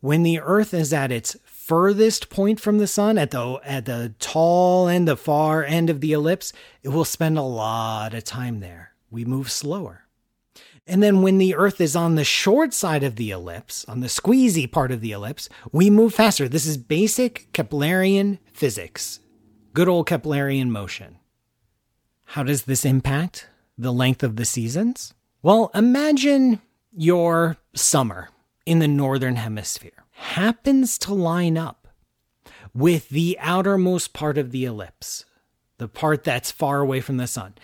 when 0.00 0.22
the 0.22 0.38
Earth 0.38 0.74
is 0.74 0.92
at 0.92 1.10
its 1.10 1.36
furthest 1.46 2.28
point 2.28 2.60
from 2.60 2.76
the 2.76 2.86
sun, 2.86 3.16
at 3.16 3.30
the 3.30 3.58
at 3.64 3.86
the 3.86 4.14
tall 4.18 4.86
end, 4.86 5.08
the 5.08 5.16
far 5.16 5.64
end 5.64 5.88
of 5.88 6.02
the 6.02 6.12
ellipse, 6.12 6.52
it 6.82 6.90
will 6.90 7.06
spend 7.06 7.38
a 7.38 7.42
lot 7.42 8.12
of 8.12 8.22
time 8.22 8.60
there. 8.60 8.92
We 9.10 9.24
move 9.24 9.50
slower. 9.50 10.03
And 10.86 11.02
then 11.02 11.22
when 11.22 11.38
the 11.38 11.54
Earth 11.54 11.80
is 11.80 11.96
on 11.96 12.14
the 12.14 12.24
short 12.24 12.74
side 12.74 13.02
of 13.02 13.16
the 13.16 13.30
ellipse, 13.30 13.84
on 13.86 14.00
the 14.00 14.06
squeezy 14.06 14.70
part 14.70 14.92
of 14.92 15.00
the 15.00 15.12
ellipse, 15.12 15.48
we 15.72 15.88
move 15.88 16.14
faster. 16.14 16.48
This 16.48 16.66
is 16.66 16.76
basic 16.76 17.50
Keplerian 17.52 18.38
physics, 18.52 19.20
good 19.72 19.88
old 19.88 20.06
Keplerian 20.06 20.68
motion. 20.68 21.16
How 22.24 22.42
does 22.42 22.64
this 22.64 22.84
impact 22.84 23.48
the 23.78 23.92
length 23.92 24.22
of 24.22 24.36
the 24.36 24.44
seasons? 24.44 25.14
Well, 25.42 25.70
imagine 25.74 26.60
your 26.94 27.56
summer 27.74 28.28
in 28.66 28.78
the 28.78 28.88
northern 28.88 29.36
hemisphere 29.36 30.04
happens 30.10 30.98
to 30.98 31.14
line 31.14 31.58
up 31.58 31.88
with 32.74 33.08
the 33.08 33.36
outermost 33.40 34.12
part 34.12 34.36
of 34.36 34.50
the 34.50 34.64
ellipse, 34.64 35.24
the 35.78 35.88
part 35.88 36.24
that's 36.24 36.50
far 36.50 36.80
away 36.80 37.00
from 37.00 37.16
the 37.16 37.26
sun. 37.26 37.54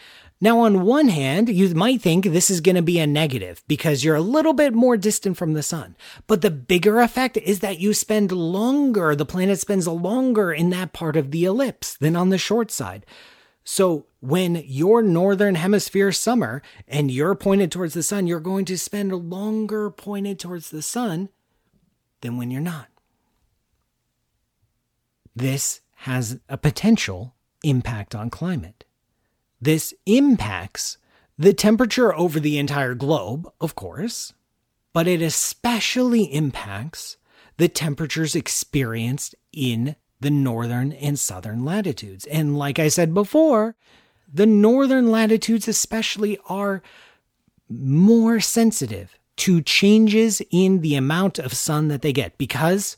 Now, 0.42 0.60
on 0.60 0.86
one 0.86 1.08
hand, 1.08 1.50
you 1.50 1.74
might 1.74 2.00
think 2.00 2.24
this 2.24 2.50
is 2.50 2.62
going 2.62 2.76
to 2.76 2.82
be 2.82 2.98
a 2.98 3.06
negative 3.06 3.62
because 3.68 4.02
you're 4.02 4.16
a 4.16 4.22
little 4.22 4.54
bit 4.54 4.72
more 4.72 4.96
distant 4.96 5.36
from 5.36 5.52
the 5.52 5.62
sun. 5.62 5.96
But 6.26 6.40
the 6.40 6.50
bigger 6.50 7.00
effect 7.00 7.36
is 7.36 7.60
that 7.60 7.78
you 7.78 7.92
spend 7.92 8.32
longer, 8.32 9.14
the 9.14 9.26
planet 9.26 9.60
spends 9.60 9.86
longer 9.86 10.50
in 10.50 10.70
that 10.70 10.94
part 10.94 11.16
of 11.16 11.30
the 11.30 11.44
ellipse 11.44 11.94
than 11.94 12.16
on 12.16 12.30
the 12.30 12.38
short 12.38 12.70
side. 12.70 13.04
So 13.64 14.06
when 14.20 14.62
your 14.66 15.02
northern 15.02 15.56
hemisphere 15.56 16.10
summer 16.10 16.62
and 16.88 17.10
you're 17.10 17.34
pointed 17.34 17.70
towards 17.70 17.92
the 17.92 18.02
sun, 18.02 18.26
you're 18.26 18.40
going 18.40 18.64
to 18.64 18.78
spend 18.78 19.12
longer 19.12 19.90
pointed 19.90 20.38
towards 20.38 20.70
the 20.70 20.82
sun 20.82 21.28
than 22.22 22.38
when 22.38 22.50
you're 22.50 22.62
not. 22.62 22.88
This 25.36 25.82
has 25.96 26.40
a 26.48 26.56
potential 26.56 27.34
impact 27.62 28.14
on 28.14 28.30
climate. 28.30 28.79
This 29.60 29.92
impacts 30.06 30.98
the 31.36 31.52
temperature 31.52 32.14
over 32.14 32.40
the 32.40 32.58
entire 32.58 32.94
globe, 32.94 33.50
of 33.60 33.74
course, 33.74 34.32
but 34.92 35.06
it 35.06 35.22
especially 35.22 36.24
impacts 36.24 37.16
the 37.56 37.68
temperatures 37.68 38.34
experienced 38.34 39.34
in 39.52 39.96
the 40.20 40.30
northern 40.30 40.92
and 40.92 41.18
southern 41.18 41.64
latitudes. 41.64 42.26
And 42.26 42.58
like 42.58 42.78
I 42.78 42.88
said 42.88 43.14
before, 43.14 43.74
the 44.32 44.46
northern 44.46 45.10
latitudes, 45.10 45.66
especially, 45.68 46.38
are 46.48 46.82
more 47.68 48.40
sensitive 48.40 49.18
to 49.36 49.62
changes 49.62 50.42
in 50.50 50.80
the 50.80 50.94
amount 50.94 51.38
of 51.38 51.54
sun 51.54 51.88
that 51.88 52.02
they 52.02 52.12
get 52.12 52.36
because 52.36 52.96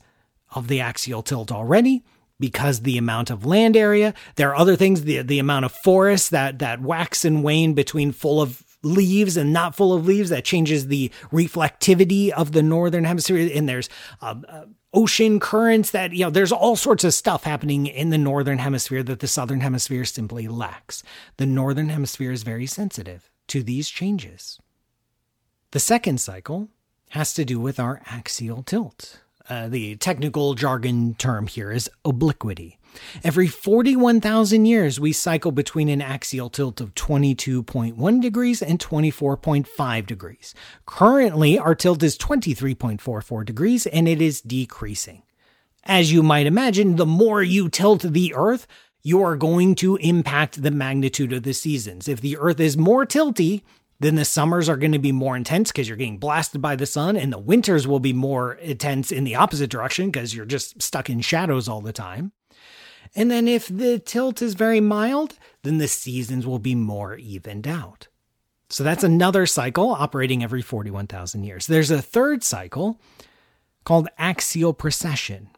of 0.55 0.69
the 0.69 0.81
axial 0.81 1.23
tilt 1.23 1.53
already 1.53 2.03
because 2.43 2.81
the 2.81 2.99
amount 2.99 3.31
of 3.31 3.47
land 3.47 3.77
area 3.77 4.13
there 4.35 4.51
are 4.51 4.57
other 4.57 4.75
things 4.75 5.03
the 5.03 5.23
the 5.23 5.39
amount 5.39 5.65
of 5.65 5.71
forests 5.71 6.29
that 6.29 6.59
that 6.59 6.83
wax 6.83 7.25
and 7.25 7.45
wane 7.45 7.73
between 7.73 8.11
full 8.11 8.43
of 8.43 8.65
leaves 8.83 9.37
and 9.37 9.53
not 9.53 9.75
full 9.75 9.93
of 9.93 10.07
leaves 10.07 10.31
that 10.31 10.45
changes 10.45 10.89
the 10.89 11.11
reflectivity 11.31 12.31
of 12.31 12.53
the 12.53 12.63
northern 12.63 13.05
hemisphere. 13.05 13.51
And 13.55 13.69
there's 13.69 13.89
uh, 14.21 14.35
uh, 14.49 14.65
ocean 14.93 15.41
currents 15.41 15.91
that 15.91 16.13
you 16.13 16.25
know 16.25 16.31
there's 16.31 16.53
all 16.53 16.77
sorts 16.77 17.05
of 17.05 17.15
stuff 17.15 17.45
happening 17.45 17.87
in 17.87 18.11
the 18.11 18.19
northern 18.19 18.59
hemisphere 18.59 19.03
that 19.03 19.21
the 19.21 19.29
southern 19.29 19.61
hemisphere 19.61 20.05
simply 20.05 20.49
lacks. 20.49 21.03
The 21.37 21.47
northern 21.47 21.89
hemisphere 21.89 22.33
is 22.33 22.43
very 22.43 22.67
sensitive 22.67 23.31
to 23.49 23.63
these 23.63 23.89
changes. 23.89 24.59
The 25.71 25.81
second 25.81 26.21
cycle 26.21 26.69
has 27.11 27.33
to 27.35 27.45
do 27.45 27.61
with 27.61 27.79
our 27.79 28.03
axial 28.07 28.63
tilt 28.63 29.22
uh, 29.49 29.69
the 29.69 29.97
technical 29.97 30.55
jargon 30.55 31.15
term 31.15 31.47
here 31.47 31.71
is 31.71 31.91
obliquity. 32.05 32.79
Every 33.25 33.49
41,000 33.49 34.67
years, 34.67 35.01
we 35.01 35.13
cycle 35.13 35.53
between 35.53 35.89
an 35.89 36.03
axial 36.03 36.51
tilt 36.51 36.81
of 36.81 36.95
22.1 36.95 38.21
degrees 38.21 38.63
and 38.63 38.79
24.5 38.79 40.07
degrees. 40.07 40.55
Currently, 40.87 41.59
our 41.59 41.75
tilt 41.75 42.03
is 42.03 42.19
23.44 42.19 43.45
degrees 43.45 43.87
and 43.87 44.09
it 44.09 44.21
is 44.21 44.41
decreasing. 44.41 45.23
As 45.85 46.13
you 46.13 46.23
might 46.23 46.47
imagine, 46.47 46.97
the 46.97 47.07
more 47.07 47.43
you 47.43 47.69
tilt 47.69 48.03
the 48.03 48.35
Earth, 48.35 48.67
you 49.03 49.23
are 49.23 49.37
going 49.37 49.75
to 49.77 49.97
impact 49.97 50.63
the 50.63 50.71
magnitude 50.71 51.33
of 51.33 51.43
the 51.43 51.55
seasons. 51.55 52.07
If 52.07 52.21
the 52.21 52.37
Earth 52.37 52.61
is 52.61 52.77
more 52.77 53.05
tilty, 53.05 53.63
then 54.03 54.17
the 54.17 54.25
summers 54.25 54.69
are 54.69 54.77
going 54.77 54.93
to 54.93 54.99
be 54.99 55.13
more 55.13 55.37
intense 55.37 55.71
because 55.71 55.89
you're 55.89 55.97
getting 55.97 56.19
blasted 56.19 56.61
by 56.61 56.77
the 56.77 56.87
sun, 56.87 57.17
and 57.17 57.33
the 57.33 57.39
winters 57.39 57.87
will 57.87 58.01
be 58.01 58.13
more 58.13 58.55
intense 58.55 59.11
in 59.13 59.25
the 59.25 59.37
opposite 59.37 59.71
direction 59.71 60.11
because 60.11 60.35
you're 60.35 60.45
just 60.45 60.83
stuck 60.83 61.09
in 61.09 61.21
shadows 61.21 61.69
all 61.69 61.81
the 61.81 61.93
time. 61.93 62.33
And 63.15 63.31
then 63.31 63.47
if 63.47 63.69
the 63.69 63.99
tilt 63.99 64.41
is 64.41 64.55
very 64.55 64.81
mild, 64.81 65.39
then 65.63 65.79
the 65.79 65.89
seasons 65.89 66.47
will 66.47 66.59
be 66.59 66.75
more 66.75 67.17
evened 67.17 67.69
out. 67.69 68.09
So 68.71 68.83
that's 68.83 69.05
another 69.05 69.45
cycle 69.45 69.91
operating 69.91 70.43
every 70.43 70.63
41,000 70.63 71.45
years. 71.45 71.67
There's 71.67 71.91
a 71.91 72.01
third 72.01 72.43
cycle 72.43 72.99
called 73.85 74.09
axial 74.17 74.73
precession. 74.73 75.51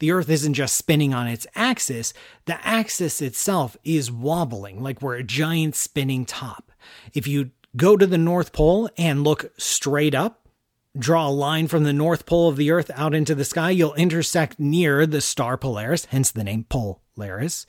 The 0.00 0.10
Earth 0.10 0.28
isn't 0.28 0.54
just 0.54 0.74
spinning 0.74 1.14
on 1.14 1.28
its 1.28 1.46
axis, 1.54 2.12
the 2.46 2.58
axis 2.66 3.22
itself 3.22 3.76
is 3.84 4.10
wobbling 4.10 4.82
like 4.82 5.00
we're 5.00 5.14
a 5.14 5.22
giant 5.22 5.76
spinning 5.76 6.24
top. 6.24 6.71
If 7.14 7.26
you 7.26 7.50
go 7.76 7.96
to 7.96 8.06
the 8.06 8.18
North 8.18 8.52
Pole 8.52 8.88
and 8.96 9.24
look 9.24 9.52
straight 9.58 10.14
up, 10.14 10.48
draw 10.98 11.28
a 11.28 11.30
line 11.30 11.68
from 11.68 11.84
the 11.84 11.92
North 11.92 12.26
Pole 12.26 12.48
of 12.48 12.56
the 12.56 12.70
Earth 12.70 12.90
out 12.94 13.14
into 13.14 13.34
the 13.34 13.44
sky, 13.44 13.70
you'll 13.70 13.94
intersect 13.94 14.60
near 14.60 15.06
the 15.06 15.20
star 15.20 15.56
Polaris, 15.56 16.06
hence 16.06 16.30
the 16.30 16.44
name 16.44 16.64
Polaris. 16.68 17.66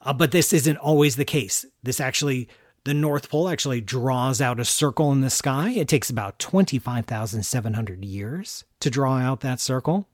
Uh, 0.00 0.12
but 0.12 0.30
this 0.30 0.52
isn't 0.52 0.76
always 0.76 1.16
the 1.16 1.24
case. 1.24 1.64
This 1.82 2.00
actually, 2.00 2.48
the 2.84 2.94
North 2.94 3.30
Pole 3.30 3.48
actually 3.48 3.80
draws 3.80 4.40
out 4.40 4.60
a 4.60 4.64
circle 4.64 5.12
in 5.12 5.20
the 5.20 5.30
sky. 5.30 5.70
It 5.70 5.88
takes 5.88 6.10
about 6.10 6.38
25,700 6.38 8.04
years 8.04 8.64
to 8.80 8.90
draw 8.90 9.18
out 9.18 9.40
that 9.40 9.60
circle. 9.60 10.08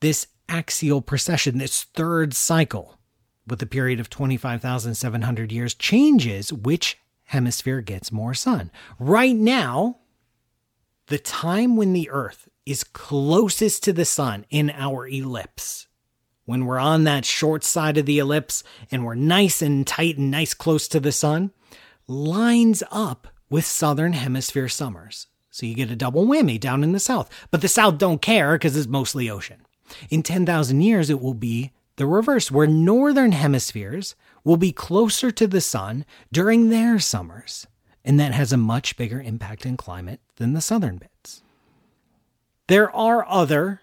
This 0.00 0.28
axial 0.48 1.02
precession, 1.02 1.58
this 1.58 1.84
third 1.84 2.34
cycle, 2.34 2.98
with 3.46 3.62
a 3.62 3.66
period 3.66 4.00
of 4.00 4.10
25,700 4.10 5.52
years, 5.52 5.74
changes 5.74 6.52
which 6.52 6.98
hemisphere 7.26 7.80
gets 7.80 8.10
more 8.10 8.34
sun. 8.34 8.70
Right 8.98 9.36
now, 9.36 9.98
the 11.08 11.18
time 11.18 11.76
when 11.76 11.92
the 11.92 12.10
Earth 12.10 12.48
is 12.64 12.82
closest 12.82 13.84
to 13.84 13.92
the 13.92 14.04
sun 14.04 14.44
in 14.50 14.70
our 14.70 15.06
ellipse, 15.06 15.86
when 16.44 16.64
we're 16.64 16.78
on 16.78 17.04
that 17.04 17.24
short 17.24 17.64
side 17.64 17.98
of 17.98 18.06
the 18.06 18.18
ellipse 18.18 18.62
and 18.90 19.04
we're 19.04 19.14
nice 19.14 19.62
and 19.62 19.86
tight 19.86 20.16
and 20.16 20.30
nice 20.30 20.54
close 20.54 20.88
to 20.88 21.00
the 21.00 21.12
sun, 21.12 21.52
lines 22.06 22.82
up 22.90 23.28
with 23.50 23.64
southern 23.64 24.12
hemisphere 24.12 24.68
summers. 24.68 25.26
So 25.50 25.66
you 25.66 25.74
get 25.74 25.90
a 25.90 25.96
double 25.96 26.26
whammy 26.26 26.60
down 26.60 26.84
in 26.84 26.92
the 26.92 27.00
south. 27.00 27.30
But 27.50 27.62
the 27.62 27.68
south 27.68 27.98
don't 27.98 28.22
care 28.22 28.52
because 28.52 28.76
it's 28.76 28.86
mostly 28.86 29.30
ocean. 29.30 29.62
In 30.10 30.22
10,000 30.22 30.80
years, 30.80 31.10
it 31.10 31.20
will 31.20 31.34
be 31.34 31.72
the 31.96 32.06
reverse, 32.06 32.50
where 32.50 32.66
northern 32.66 33.32
hemispheres 33.32 34.14
will 34.46 34.56
be 34.56 34.70
closer 34.70 35.32
to 35.32 35.48
the 35.48 35.60
sun 35.60 36.06
during 36.30 36.70
their 36.70 37.00
summers, 37.00 37.66
and 38.04 38.18
that 38.20 38.32
has 38.32 38.52
a 38.52 38.56
much 38.56 38.96
bigger 38.96 39.20
impact 39.20 39.66
in 39.66 39.76
climate 39.76 40.20
than 40.36 40.52
the 40.52 40.60
southern 40.60 40.98
bits. 40.98 41.42
There 42.68 42.94
are 42.94 43.26
other 43.28 43.80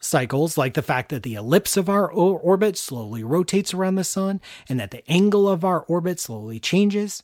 cycles, 0.00 0.56
like 0.56 0.72
the 0.72 0.80
fact 0.80 1.10
that 1.10 1.22
the 1.22 1.34
ellipse 1.34 1.76
of 1.76 1.90
our 1.90 2.10
orbit 2.10 2.78
slowly 2.78 3.22
rotates 3.22 3.74
around 3.74 3.96
the 3.96 4.04
sun 4.04 4.40
and 4.70 4.80
that 4.80 4.90
the 4.90 5.04
angle 5.06 5.46
of 5.46 5.66
our 5.66 5.82
orbit 5.82 6.18
slowly 6.18 6.58
changes. 6.58 7.22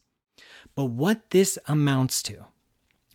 But 0.74 0.86
what 0.86 1.30
this 1.30 1.58
amounts 1.66 2.22
to 2.24 2.44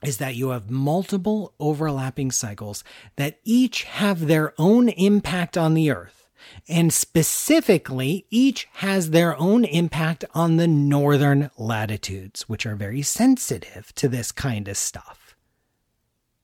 is 0.03 0.17
that 0.17 0.35
you 0.35 0.49
have 0.49 0.71
multiple 0.71 1.53
overlapping 1.59 2.31
cycles 2.31 2.83
that 3.15 3.39
each 3.43 3.83
have 3.83 4.25
their 4.25 4.55
own 4.57 4.89
impact 4.89 5.55
on 5.55 5.75
the 5.75 5.91
Earth 5.91 6.24
and 6.67 6.93
specifically, 6.93 8.25
each 8.29 8.67
has 8.73 9.09
their 9.11 9.37
own 9.37 9.65
impact 9.65 10.25
on 10.33 10.57
the 10.57 10.67
northern 10.67 11.49
latitudes, 11.57 12.49
which 12.49 12.65
are 12.65 12.75
very 12.75 13.01
sensitive 13.01 13.93
to 13.95 14.07
this 14.07 14.31
kind 14.31 14.67
of 14.67 14.77
stuff. 14.77 15.35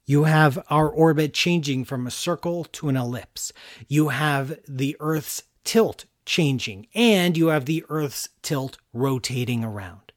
You 0.06 0.26
have 0.26 0.64
our 0.70 0.90
orbit 0.90 1.34
changing 1.34 1.86
from 1.86 2.06
a 2.06 2.12
circle 2.12 2.66
to 2.66 2.90
an 2.90 2.98
ellipse. 2.98 3.54
You 3.88 4.10
have 4.10 4.60
the 4.68 4.98
Earth's 5.00 5.44
tilt 5.64 6.06
changing, 6.26 6.88
and 6.94 7.38
you 7.38 7.48
have 7.48 7.66
the 7.66 7.86
Earth's 7.88 8.30
tilt 8.42 8.78
rotating 8.94 9.64
around. 9.64 10.12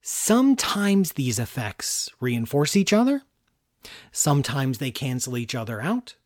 Sometimes 0.00 1.12
these 1.12 1.38
effects 1.38 2.10
reinforce 2.20 2.74
each 2.74 2.92
other. 2.92 3.22
Sometimes 4.10 4.78
they 4.78 4.90
cancel 4.90 5.36
each 5.36 5.54
other 5.54 5.80
out. 5.80 6.16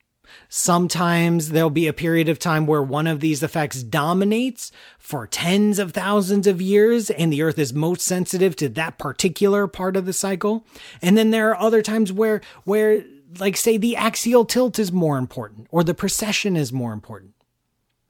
Sometimes 0.48 1.50
there'll 1.50 1.70
be 1.70 1.86
a 1.86 1.92
period 1.92 2.28
of 2.28 2.38
time 2.38 2.66
where 2.66 2.82
one 2.82 3.06
of 3.06 3.20
these 3.20 3.42
effects 3.42 3.82
dominates 3.82 4.72
for 4.98 5.26
tens 5.26 5.78
of 5.78 5.92
thousands 5.92 6.46
of 6.46 6.60
years, 6.60 7.10
and 7.10 7.32
the 7.32 7.42
Earth 7.42 7.58
is 7.58 7.72
most 7.72 8.02
sensitive 8.02 8.56
to 8.56 8.68
that 8.70 8.98
particular 8.98 9.66
part 9.66 9.96
of 9.96 10.06
the 10.06 10.12
cycle. 10.12 10.66
And 11.02 11.16
then 11.16 11.30
there 11.30 11.50
are 11.50 11.60
other 11.60 11.82
times 11.82 12.12
where, 12.12 12.40
where, 12.64 13.04
like, 13.38 13.56
say, 13.56 13.76
the 13.76 13.96
axial 13.96 14.44
tilt 14.44 14.78
is 14.78 14.92
more 14.92 15.18
important 15.18 15.66
or 15.70 15.82
the 15.82 15.94
precession 15.94 16.56
is 16.56 16.72
more 16.72 16.92
important. 16.92 17.32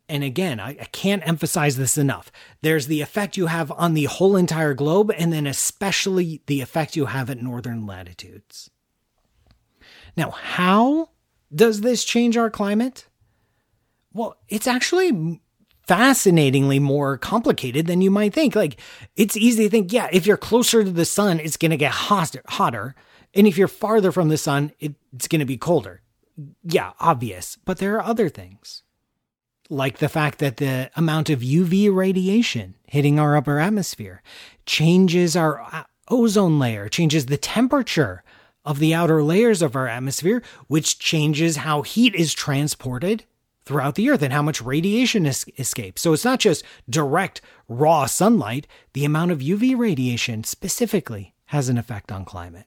And 0.09 0.22
again, 0.22 0.61
I, 0.61 0.70
I 0.70 0.85
can't 0.92 1.26
emphasize 1.26 1.76
this 1.76 1.98
enough. 1.98 2.31
There's 2.62 2.87
the 2.87 3.00
effect 3.00 3.37
you 3.37 3.46
have 3.46 3.72
on 3.72 3.94
the 3.94 4.05
whole 4.05 4.37
entire 4.37 4.72
globe, 4.72 5.11
and 5.16 5.33
then 5.33 5.46
especially 5.46 6.42
the 6.46 6.61
effect 6.61 6.94
you 6.94 7.07
have 7.07 7.29
at 7.29 7.42
northern 7.42 7.87
latitudes. 7.87 8.70
Now, 10.16 10.31
how 10.31 11.11
does 11.55 11.81
this 11.81 12.05
change 12.05 12.37
our 12.37 12.51
climate? 12.51 13.07
Well, 14.13 14.37
it's 14.49 14.67
actually 14.67 15.41
fascinatingly 15.87 16.79
more 16.79 17.17
complicated 17.17 17.87
than 17.87 18.01
you 18.01 18.11
might 18.11 18.35
think. 18.35 18.57
Like, 18.57 18.81
it's 19.15 19.37
easy 19.37 19.65
to 19.65 19.71
think, 19.71 19.93
yeah, 19.93 20.09
if 20.13 20.27
you're 20.27 20.37
closer 20.37 20.83
to 20.83 20.91
the 20.91 21.05
sun, 21.05 21.39
it's 21.39 21.57
going 21.57 21.71
to 21.71 21.77
get 21.77 21.93
hotter. 21.93 22.95
And 23.35 23.47
if 23.47 23.57
you're 23.57 23.69
farther 23.69 24.11
from 24.11 24.29
the 24.29 24.39
sun, 24.39 24.73
it's 24.81 25.29
going 25.29 25.41
to 25.41 25.47
be 25.47 25.57
colder. 25.57 26.03
Yeah, 26.65 26.93
obvious. 26.99 27.57
But 27.65 27.79
there 27.79 27.95
are 27.97 28.05
other 28.05 28.29
things, 28.29 28.83
like 29.71 29.99
the 29.99 30.09
fact 30.09 30.39
that 30.39 30.57
the 30.57 30.91
amount 30.97 31.31
of 31.31 31.41
UV 31.41 31.95
radiation 31.95 32.75
hitting 32.87 33.19
our 33.19 33.37
upper 33.37 33.59
atmosphere 33.59 34.23
changes 34.65 35.37
our 35.37 35.61
uh, 35.61 35.85
ozone 36.09 36.59
layer, 36.59 36.89
changes 36.89 37.27
the 37.27 37.37
temperature 37.37 38.23
of 38.66 38.81
the 38.81 38.92
outer 38.92 39.22
layers 39.22 39.62
of 39.62 39.76
our 39.76 39.87
atmosphere, 39.87 40.42
which 40.66 40.98
changes 40.98 41.59
how 41.59 41.83
heat 41.83 42.14
is 42.14 42.35
transported 42.35 43.24
throughout 43.64 43.94
the 43.94 44.11
earth 44.11 44.22
and 44.22 44.33
how 44.33 44.42
much 44.42 44.61
radiation 44.61 45.26
es- 45.26 45.46
escapes. 45.57 46.02
So 46.02 46.12
it's 46.12 46.24
not 46.24 46.40
just 46.40 46.64
direct 46.90 47.40
raw 47.68 48.07
sunlight, 48.07 48.66
the 48.92 49.05
amount 49.05 49.31
of 49.31 49.38
UV 49.38 49.76
radiation 49.79 50.44
specifically 50.44 51.35
has 51.46 51.68
an 51.68 51.79
effect 51.79 52.11
on 52.11 52.24
climate. 52.24 52.66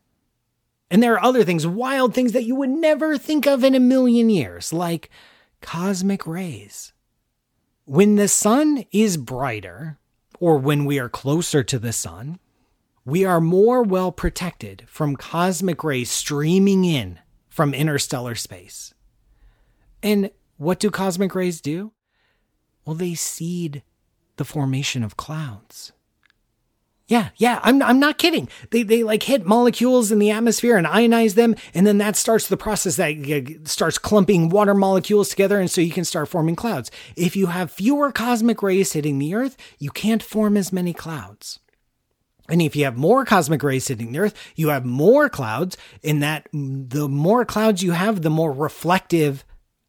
And 0.90 1.04
there 1.04 1.14
are 1.14 1.24
other 1.24 1.44
things, 1.44 1.68
wild 1.68 2.14
things 2.14 2.32
that 2.32 2.46
you 2.46 2.56
would 2.56 2.70
never 2.70 3.18
think 3.18 3.46
of 3.46 3.64
in 3.64 3.76
a 3.76 3.80
million 3.80 4.30
years, 4.30 4.74
like 4.74 5.10
cosmic 5.62 6.26
rays. 6.26 6.94
When 7.86 8.16
the 8.16 8.28
sun 8.28 8.86
is 8.92 9.18
brighter, 9.18 10.00
or 10.40 10.58
when 10.58 10.86
we 10.86 11.00
are 11.00 11.10
closer 11.10 11.64
to 11.64 11.78
the 11.78 11.94
sun, 11.94 12.40
we 13.10 13.26
are 13.26 13.42
more 13.42 13.82
well 13.84 14.12
protected 14.12 14.84
from 14.88 15.16
cosmic 15.16 15.84
rays 15.84 16.12
streaming 16.12 16.86
in 16.86 17.20
from 17.48 17.74
interstellar 17.74 18.36
space. 18.36 18.94
And 20.02 20.32
what 20.58 20.80
do 20.80 20.90
cosmic 20.90 21.36
rays 21.36 21.60
do? 21.62 21.92
Well, 22.86 22.96
they 22.96 23.16
seed 23.16 23.84
the 24.38 24.46
formation 24.46 25.04
of 25.04 25.18
clouds. 25.18 25.92
Yeah, 27.08 27.30
yeah, 27.38 27.60
I'm 27.64 27.82
I'm 27.82 28.00
not 28.00 28.20
kidding. 28.20 28.48
They 28.70 28.84
they 28.84 29.04
like 29.04 29.24
hit 29.24 29.44
molecules 29.44 30.12
in 30.12 30.20
the 30.20 30.30
atmosphere 30.30 30.78
and 30.78 30.86
ionize 30.86 31.34
them, 31.34 31.56
and 31.74 31.88
then 31.88 31.98
that 31.98 32.16
starts 32.16 32.48
the 32.48 32.56
process 32.56 32.98
that 32.98 33.62
starts 33.64 33.98
clumping 33.98 34.50
water 34.50 34.76
molecules 34.76 35.30
together, 35.30 35.60
and 35.60 35.72
so 35.72 35.82
you 35.82 35.92
can 35.92 36.06
start 36.06 36.30
forming 36.30 36.56
clouds. 36.56 36.92
If 37.16 37.36
you 37.36 37.48
have 37.48 37.72
fewer 37.72 38.12
cosmic 38.12 38.62
rays 38.62 38.94
hitting 38.94 39.18
the 39.18 39.34
Earth, 39.34 39.58
you 39.80 39.90
can't 39.90 40.22
form 40.22 40.56
as 40.56 40.72
many 40.72 40.94
clouds. 40.94 41.60
And 42.50 42.62
if 42.62 42.76
you 42.76 42.86
have 42.86 42.98
more 42.98 43.26
cosmic 43.26 43.62
rays 43.64 43.88
hitting 43.88 44.12
the 44.12 44.20
Earth, 44.20 44.36
you 44.56 44.70
have 44.70 44.86
more 44.86 45.30
clouds. 45.30 45.78
In 46.02 46.20
that, 46.20 46.48
the 46.52 47.08
more 47.08 47.46
clouds 47.46 47.84
you 47.84 47.92
have, 47.92 48.22
the 48.22 48.30
more 48.30 48.52
reflective 48.52 49.46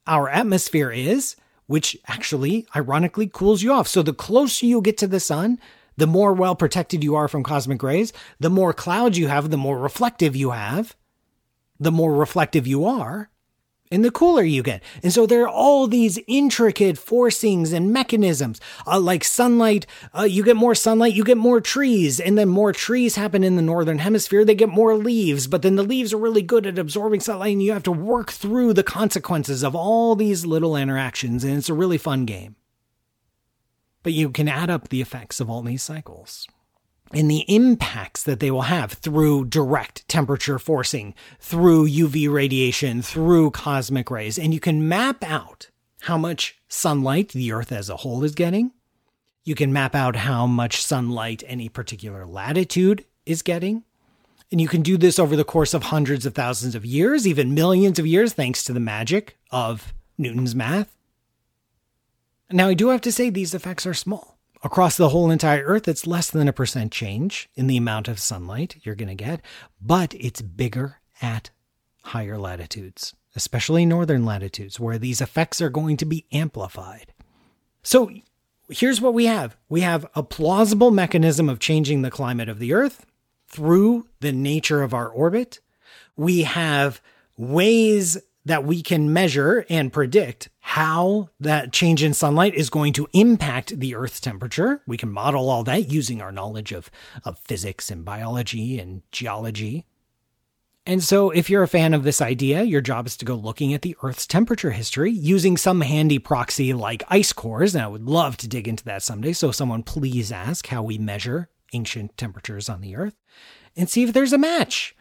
our 0.06 0.28
atmosphere 0.28 0.90
is, 0.90 1.36
which 1.66 1.96
actually, 2.06 2.66
ironically, 2.74 3.28
cools 3.28 3.62
you 3.62 3.72
off. 3.72 3.88
So 3.88 4.02
the 4.02 4.12
closer 4.12 4.66
you 4.66 4.82
get 4.82 4.98
to 4.98 5.06
the 5.06 5.20
sun, 5.20 5.58
the 5.96 6.06
more 6.06 6.32
well 6.32 6.54
protected 6.54 7.04
you 7.04 7.14
are 7.14 7.28
from 7.28 7.42
cosmic 7.42 7.82
rays, 7.82 8.12
the 8.38 8.50
more 8.50 8.72
clouds 8.72 9.18
you 9.18 9.28
have, 9.28 9.50
the 9.50 9.56
more 9.56 9.78
reflective 9.78 10.34
you 10.34 10.50
have, 10.50 10.96
the 11.78 11.92
more 11.92 12.14
reflective 12.14 12.66
you 12.66 12.84
are, 12.84 13.30
and 13.90 14.04
the 14.04 14.10
cooler 14.10 14.42
you 14.42 14.62
get. 14.62 14.82
And 15.02 15.12
so 15.12 15.26
there 15.26 15.42
are 15.42 15.48
all 15.48 15.86
these 15.86 16.18
intricate 16.26 16.96
forcings 16.96 17.72
and 17.72 17.92
mechanisms. 17.92 18.60
Uh, 18.86 19.00
like 19.00 19.24
sunlight, 19.24 19.86
uh, 20.16 20.22
you 20.22 20.44
get 20.44 20.56
more 20.56 20.74
sunlight, 20.74 21.14
you 21.14 21.24
get 21.24 21.36
more 21.36 21.60
trees, 21.60 22.20
and 22.20 22.38
then 22.38 22.48
more 22.48 22.72
trees 22.72 23.16
happen 23.16 23.42
in 23.42 23.56
the 23.56 23.62
northern 23.62 23.98
hemisphere. 23.98 24.44
They 24.44 24.54
get 24.54 24.68
more 24.68 24.94
leaves, 24.94 25.46
but 25.46 25.62
then 25.62 25.76
the 25.76 25.82
leaves 25.82 26.12
are 26.12 26.18
really 26.18 26.42
good 26.42 26.66
at 26.66 26.78
absorbing 26.78 27.20
sunlight, 27.20 27.52
and 27.52 27.62
you 27.62 27.72
have 27.72 27.82
to 27.84 27.92
work 27.92 28.30
through 28.30 28.74
the 28.74 28.84
consequences 28.84 29.64
of 29.64 29.74
all 29.74 30.14
these 30.14 30.46
little 30.46 30.76
interactions. 30.76 31.44
And 31.44 31.56
it's 31.56 31.68
a 31.68 31.74
really 31.74 31.98
fun 31.98 32.24
game. 32.24 32.56
But 34.02 34.12
you 34.12 34.30
can 34.30 34.48
add 34.48 34.70
up 34.70 34.88
the 34.88 35.02
effects 35.02 35.40
of 35.40 35.50
all 35.50 35.62
these 35.62 35.82
cycles 35.82 36.48
and 37.12 37.30
the 37.30 37.44
impacts 37.48 38.22
that 38.22 38.40
they 38.40 38.50
will 38.50 38.62
have 38.62 38.92
through 38.92 39.46
direct 39.46 40.06
temperature 40.08 40.58
forcing, 40.58 41.14
through 41.40 41.88
UV 41.88 42.32
radiation, 42.32 43.02
through 43.02 43.50
cosmic 43.50 44.10
rays. 44.10 44.38
And 44.38 44.54
you 44.54 44.60
can 44.60 44.88
map 44.88 45.24
out 45.24 45.68
how 46.02 46.16
much 46.16 46.58
sunlight 46.68 47.30
the 47.30 47.52
Earth 47.52 47.72
as 47.72 47.90
a 47.90 47.98
whole 47.98 48.22
is 48.22 48.34
getting. 48.34 48.72
You 49.44 49.54
can 49.54 49.72
map 49.72 49.94
out 49.94 50.16
how 50.16 50.46
much 50.46 50.82
sunlight 50.84 51.42
any 51.46 51.68
particular 51.68 52.26
latitude 52.26 53.04
is 53.26 53.42
getting. 53.42 53.84
And 54.52 54.60
you 54.60 54.68
can 54.68 54.82
do 54.82 54.96
this 54.96 55.18
over 55.18 55.36
the 55.36 55.44
course 55.44 55.74
of 55.74 55.84
hundreds 55.84 56.26
of 56.26 56.34
thousands 56.34 56.74
of 56.74 56.84
years, 56.84 57.26
even 57.26 57.54
millions 57.54 57.98
of 57.98 58.06
years, 58.06 58.32
thanks 58.32 58.64
to 58.64 58.72
the 58.72 58.80
magic 58.80 59.38
of 59.50 59.94
Newton's 60.18 60.54
math. 60.54 60.96
Now, 62.50 62.68
I 62.68 62.74
do 62.74 62.88
have 62.88 63.00
to 63.02 63.12
say 63.12 63.30
these 63.30 63.54
effects 63.54 63.86
are 63.86 63.94
small. 63.94 64.39
Across 64.62 64.98
the 64.98 65.08
whole 65.08 65.30
entire 65.30 65.64
Earth, 65.64 65.88
it's 65.88 66.06
less 66.06 66.30
than 66.30 66.46
a 66.46 66.52
percent 66.52 66.92
change 66.92 67.48
in 67.54 67.66
the 67.66 67.78
amount 67.78 68.08
of 68.08 68.18
sunlight 68.18 68.76
you're 68.82 68.94
going 68.94 69.08
to 69.08 69.14
get, 69.14 69.40
but 69.80 70.12
it's 70.14 70.42
bigger 70.42 70.96
at 71.22 71.48
higher 72.02 72.36
latitudes, 72.36 73.14
especially 73.34 73.86
northern 73.86 74.26
latitudes, 74.26 74.78
where 74.78 74.98
these 74.98 75.22
effects 75.22 75.62
are 75.62 75.70
going 75.70 75.96
to 75.96 76.04
be 76.04 76.26
amplified. 76.30 77.14
So 77.82 78.10
here's 78.68 79.00
what 79.00 79.14
we 79.14 79.24
have 79.26 79.56
we 79.70 79.80
have 79.80 80.06
a 80.14 80.22
plausible 80.22 80.90
mechanism 80.90 81.48
of 81.48 81.58
changing 81.58 82.02
the 82.02 82.10
climate 82.10 82.50
of 82.50 82.58
the 82.58 82.74
Earth 82.74 83.06
through 83.48 84.08
the 84.20 84.32
nature 84.32 84.82
of 84.82 84.92
our 84.92 85.08
orbit. 85.08 85.60
We 86.16 86.42
have 86.42 87.00
ways 87.38 88.18
that 88.44 88.64
we 88.64 88.82
can 88.82 89.12
measure 89.12 89.66
and 89.68 89.92
predict 89.92 90.48
how 90.60 91.28
that 91.40 91.72
change 91.72 92.02
in 92.02 92.14
sunlight 92.14 92.54
is 92.54 92.70
going 92.70 92.92
to 92.94 93.08
impact 93.12 93.78
the 93.78 93.94
Earth's 93.94 94.20
temperature. 94.20 94.82
We 94.86 94.96
can 94.96 95.10
model 95.10 95.50
all 95.50 95.64
that 95.64 95.90
using 95.90 96.22
our 96.22 96.32
knowledge 96.32 96.72
of, 96.72 96.90
of 97.24 97.38
physics 97.38 97.90
and 97.90 98.04
biology 98.04 98.78
and 98.78 99.02
geology. 99.12 99.86
And 100.86 101.04
so, 101.04 101.30
if 101.30 101.50
you're 101.50 101.62
a 101.62 101.68
fan 101.68 101.92
of 101.92 102.04
this 102.04 102.22
idea, 102.22 102.62
your 102.62 102.80
job 102.80 103.06
is 103.06 103.16
to 103.18 103.26
go 103.26 103.34
looking 103.34 103.74
at 103.74 103.82
the 103.82 103.96
Earth's 104.02 104.26
temperature 104.26 104.70
history 104.70 105.10
using 105.10 105.58
some 105.58 105.82
handy 105.82 106.18
proxy 106.18 106.72
like 106.72 107.02
ice 107.08 107.34
cores. 107.34 107.74
And 107.74 107.84
I 107.84 107.88
would 107.88 108.08
love 108.08 108.38
to 108.38 108.48
dig 108.48 108.66
into 108.66 108.84
that 108.84 109.02
someday. 109.02 109.34
So, 109.34 109.52
someone 109.52 109.82
please 109.82 110.32
ask 110.32 110.66
how 110.66 110.82
we 110.82 110.96
measure 110.96 111.50
ancient 111.74 112.16
temperatures 112.16 112.70
on 112.70 112.80
the 112.80 112.96
Earth 112.96 113.14
and 113.76 113.90
see 113.90 114.02
if 114.02 114.14
there's 114.14 114.32
a 114.32 114.38
match. 114.38 114.96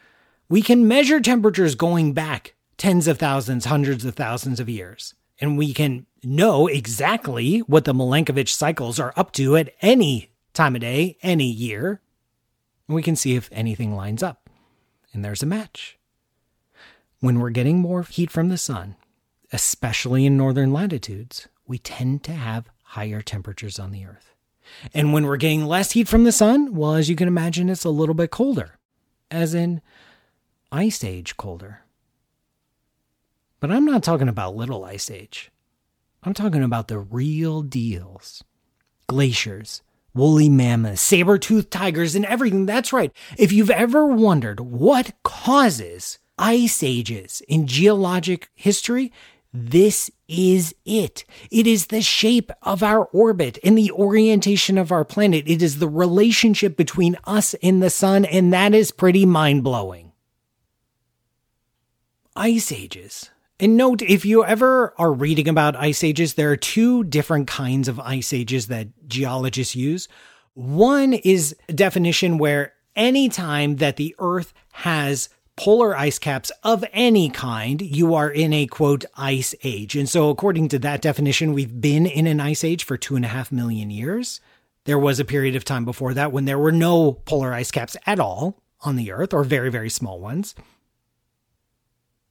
We 0.50 0.62
can 0.62 0.88
measure 0.88 1.22
temperatures 1.22 1.76
going 1.76 2.14
back 2.14 2.56
tens 2.80 3.08
of 3.08 3.20
thousands, 3.20 3.66
hundreds 3.66 4.06
of 4.06 4.16
thousands 4.16 4.60
of 4.60 4.68
years. 4.68 5.14
And 5.40 5.58
we 5.58 5.74
can 5.74 6.08
know 6.24 6.68
exactly 6.68 7.60
what 7.60 7.86
the 7.86 7.94
Milankovitch 7.94 8.50
cycles 8.50 9.00
are 9.00 9.14
up 9.16 9.32
to 9.34 9.56
at 9.56 9.74
any 9.82 10.32
time 10.54 10.76
of 10.76 10.82
day, 10.82 11.18
any 11.22 11.46
year. 11.46 12.02
And 12.88 12.96
we 12.96 13.04
can 13.04 13.16
see 13.16 13.36
if 13.36 13.50
anything 13.52 13.96
lines 13.96 14.24
up. 14.24 14.50
And 15.14 15.24
there's 15.24 15.44
a 15.44 15.46
match. 15.46 15.98
When 17.20 17.40
we're 17.40 17.50
getting 17.52 17.80
more 17.80 18.04
heat 18.04 18.32
from 18.32 18.50
the 18.50 18.58
sun, 18.58 18.96
especially 19.52 20.26
in 20.26 20.38
northern 20.38 20.74
latitudes, 20.74 21.48
we 21.68 21.78
tend 21.78 22.24
to 22.24 22.32
have 22.32 22.70
higher 22.84 23.22
temperatures 23.22 23.78
on 23.78 23.92
the 23.92 24.06
earth. 24.06 24.34
And 24.94 25.14
when 25.14 25.26
we're 25.26 25.38
getting 25.38 25.66
less 25.66 25.92
heat 25.92 26.08
from 26.08 26.24
the 26.24 26.32
sun, 26.32 26.74
well, 26.74 26.94
as 26.94 27.10
you 27.10 27.16
can 27.16 27.28
imagine, 27.28 27.70
it's 27.70 27.84
a 27.84 27.90
little 27.90 28.16
bit 28.16 28.32
colder, 28.32 28.80
as 29.30 29.54
in 29.54 29.82
ice 30.72 31.04
age 31.04 31.36
colder. 31.38 31.82
But 33.60 33.72
I'm 33.72 33.86
not 33.86 34.04
talking 34.04 34.30
about 34.30 34.56
Little 34.56 34.86
Ice 34.86 35.12
Age. 35.12 35.52
I'm 36.24 36.34
talking 36.34 36.64
about 36.64 36.88
the 36.88 37.00
real 37.00 37.62
deals 37.62 38.44
glaciers, 39.08 39.82
woolly 40.14 40.50
mammoths, 40.50 41.02
saber 41.02 41.40
toothed 41.40 41.72
tigers, 41.72 42.16
and 42.16 42.26
everything. 42.26 42.66
That's 42.66 42.94
right. 42.94 43.12
If 43.38 43.52
you've 43.52 43.72
ever 43.72 44.06
wondered 44.06 44.60
what 44.60 45.14
causes 45.24 46.20
ice 46.38 46.84
ages 46.84 47.42
in 47.48 47.66
geologic 47.66 48.50
history, 48.54 49.12
this 49.52 50.12
is 50.28 50.76
it. 50.86 51.26
It 51.50 51.66
is 51.66 51.88
the 51.88 52.04
shape 52.04 52.52
of 52.62 52.84
our 52.84 53.06
orbit 53.06 53.58
and 53.64 53.76
the 53.76 53.92
orientation 53.92 54.78
of 54.78 54.92
our 54.92 55.04
planet. 55.04 55.46
It 55.48 55.64
is 55.64 55.80
the 55.80 55.90
relationship 55.90 56.78
between 56.78 57.18
us 57.24 57.56
and 57.64 57.82
the 57.82 57.90
sun, 57.90 58.26
and 58.26 58.54
that 58.54 58.76
is 58.76 58.92
pretty 58.92 59.26
mind 59.26 59.64
blowing. 59.64 60.12
Ice 62.36 62.72
ages 62.72 63.32
and 63.60 63.76
note, 63.76 64.02
if 64.02 64.26
you 64.26 64.46
ever 64.46 64.94
are 64.98 65.12
reading 65.12 65.48
about 65.50 65.76
ice 65.76 66.04
ages, 66.04 66.36
there 66.36 66.52
are 66.52 66.58
two 66.58 67.04
different 67.04 67.48
kinds 67.48 67.88
of 67.88 68.00
ice 68.00 68.32
ages 68.32 68.68
that 68.68 68.88
geologists 69.08 69.76
use. 69.76 70.08
One 70.54 71.14
is 71.14 71.56
a 71.68 71.74
definition 71.74 72.38
where 72.38 72.74
any 72.96 73.30
time 73.30 73.78
that 73.78 73.98
the 73.98 74.16
Earth 74.20 74.54
has 74.72 75.30
polar 75.58 75.96
ice 75.96 76.20
caps 76.20 76.52
of 76.64 76.86
any 76.94 77.30
kind, 77.30 77.82
you 77.82 78.16
are 78.16 78.30
in 78.30 78.54
a 78.54 78.66
quote 78.66 79.04
ice 79.16 79.54
age. 79.64 79.96
And 79.96 80.08
so, 80.08 80.30
according 80.30 80.70
to 80.70 80.80
that 80.80 81.02
definition, 81.02 81.54
we've 81.54 81.82
been 81.82 82.06
in 82.06 82.28
an 82.28 82.40
ice 82.40 82.64
age 82.64 82.86
for 82.86 82.96
two 82.96 83.18
and 83.18 83.26
a 83.26 83.30
half 83.30 83.52
million 83.52 83.90
years. 83.90 84.40
There 84.86 85.00
was 85.00 85.20
a 85.20 85.26
period 85.26 85.58
of 85.58 85.66
time 85.66 85.84
before 85.84 86.14
that 86.14 86.32
when 86.32 86.46
there 86.46 86.58
were 86.58 86.72
no 86.72 87.12
polar 87.12 87.54
ice 87.54 87.72
caps 87.72 87.98
at 88.06 88.22
all 88.22 88.64
on 88.82 88.96
the 88.96 89.12
Earth, 89.12 89.34
or 89.34 89.44
very, 89.44 89.70
very 89.70 89.90
small 89.90 90.22
ones. 90.22 90.56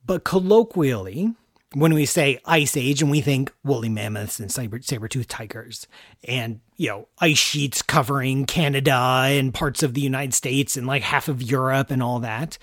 But 0.08 0.24
colloquially, 0.24 1.34
when 1.74 1.92
we 1.92 2.06
say 2.06 2.40
ice 2.46 2.78
age 2.78 3.02
and 3.02 3.10
we 3.10 3.20
think 3.20 3.52
woolly 3.62 3.90
mammoths 3.90 4.40
and 4.40 4.50
saber 4.50 4.80
saber-toothed 4.80 5.28
tigers 5.28 5.86
and 6.24 6.60
you 6.78 6.88
know 6.88 7.08
ice 7.18 7.36
sheets 7.36 7.82
covering 7.82 8.46
Canada 8.46 8.94
and 8.94 9.52
parts 9.52 9.82
of 9.82 9.92
the 9.92 10.00
United 10.00 10.32
States 10.32 10.78
and 10.78 10.86
like 10.86 11.02
half 11.02 11.28
of 11.28 11.42
Europe 11.42 11.90
and 11.90 12.02
all 12.02 12.20
that 12.20 12.56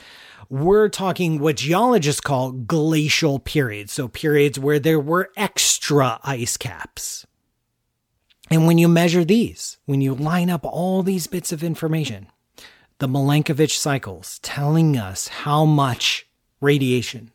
we're 0.50 0.90
talking 0.90 1.40
what 1.40 1.58
geologists 1.58 2.22
call 2.22 2.52
glacial 2.52 3.40
periods. 3.40 3.94
So 3.94 4.08
periods 4.08 4.60
where 4.60 4.80
there 4.80 5.00
were 5.00 5.30
extra 5.36 6.20
ice 6.24 6.58
caps. 6.58 7.26
And 8.50 8.68
when 8.68 8.80
you 8.80 8.88
measure 8.88 9.24
these 9.24 9.78
when 9.86 10.02
you 10.02 10.16
line 10.16 10.50
up 10.50 10.66
all 10.66 11.04
these 11.04 11.28
bits 11.28 11.52
of 11.52 11.64
information 11.64 12.26
the 12.98 13.08
Milankovitch 13.08 13.78
cycles 13.78 14.40
telling 14.40 14.98
us 14.98 15.28
how 15.28 15.64
much 15.64 16.28
radiation 16.60 17.32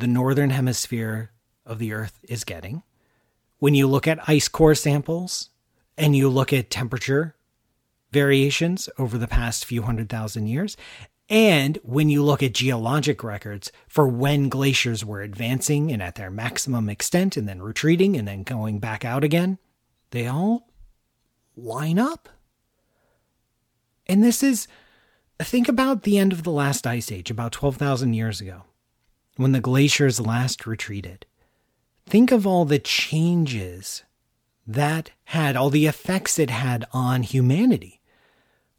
the 0.00 0.06
northern 0.06 0.50
hemisphere 0.50 1.30
of 1.64 1.78
the 1.78 1.92
Earth 1.92 2.18
is 2.28 2.44
getting. 2.44 2.82
When 3.58 3.74
you 3.74 3.86
look 3.86 4.08
at 4.08 4.28
ice 4.28 4.48
core 4.48 4.74
samples 4.74 5.50
and 5.96 6.16
you 6.16 6.28
look 6.28 6.52
at 6.52 6.70
temperature 6.70 7.36
variations 8.10 8.88
over 8.98 9.18
the 9.18 9.28
past 9.28 9.64
few 9.64 9.82
hundred 9.82 10.08
thousand 10.08 10.48
years, 10.48 10.76
And 11.30 11.78
when 11.84 12.10
you 12.10 12.24
look 12.24 12.42
at 12.42 12.54
geologic 12.54 13.22
records 13.22 13.70
for 13.86 14.08
when 14.08 14.48
glaciers 14.48 15.04
were 15.04 15.22
advancing 15.22 15.92
and 15.92 16.02
at 16.02 16.16
their 16.16 16.30
maximum 16.30 16.88
extent 16.88 17.36
and 17.36 17.48
then 17.48 17.62
retreating 17.62 18.16
and 18.16 18.26
then 18.26 18.42
going 18.42 18.80
back 18.80 19.04
out 19.04 19.22
again, 19.22 19.58
they 20.10 20.26
all 20.26 20.68
line 21.56 22.00
up. 22.00 22.28
And 24.08 24.24
this 24.24 24.42
is, 24.42 24.66
think 25.38 25.68
about 25.68 26.02
the 26.02 26.18
end 26.18 26.32
of 26.32 26.42
the 26.42 26.50
last 26.50 26.84
ice 26.84 27.12
age, 27.12 27.30
about 27.30 27.52
12,000 27.52 28.12
years 28.12 28.40
ago, 28.40 28.64
when 29.40 29.52
the 29.52 29.60
glaciers 29.60 30.20
last 30.20 30.66
retreated. 30.66 31.26
Think 32.06 32.32
of 32.32 32.46
all 32.46 32.64
the 32.64 32.78
changes 32.78 34.04
that 34.66 35.10
had, 35.24 35.56
all 35.56 35.70
the 35.70 35.86
effects 35.86 36.38
it 36.38 36.50
had 36.50 36.86
on 36.92 37.22
humanity. 37.22 38.00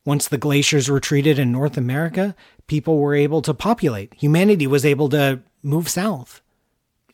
Once 0.05 0.27
the 0.27 0.37
glaciers 0.37 0.89
retreated 0.89 1.37
in 1.37 1.51
North 1.51 1.77
America, 1.77 2.35
people 2.67 2.97
were 2.97 3.15
able 3.15 3.41
to 3.41 3.53
populate. 3.53 4.13
Humanity 4.15 4.67
was 4.67 4.85
able 4.85 5.09
to 5.09 5.41
move 5.63 5.87
south 5.89 6.41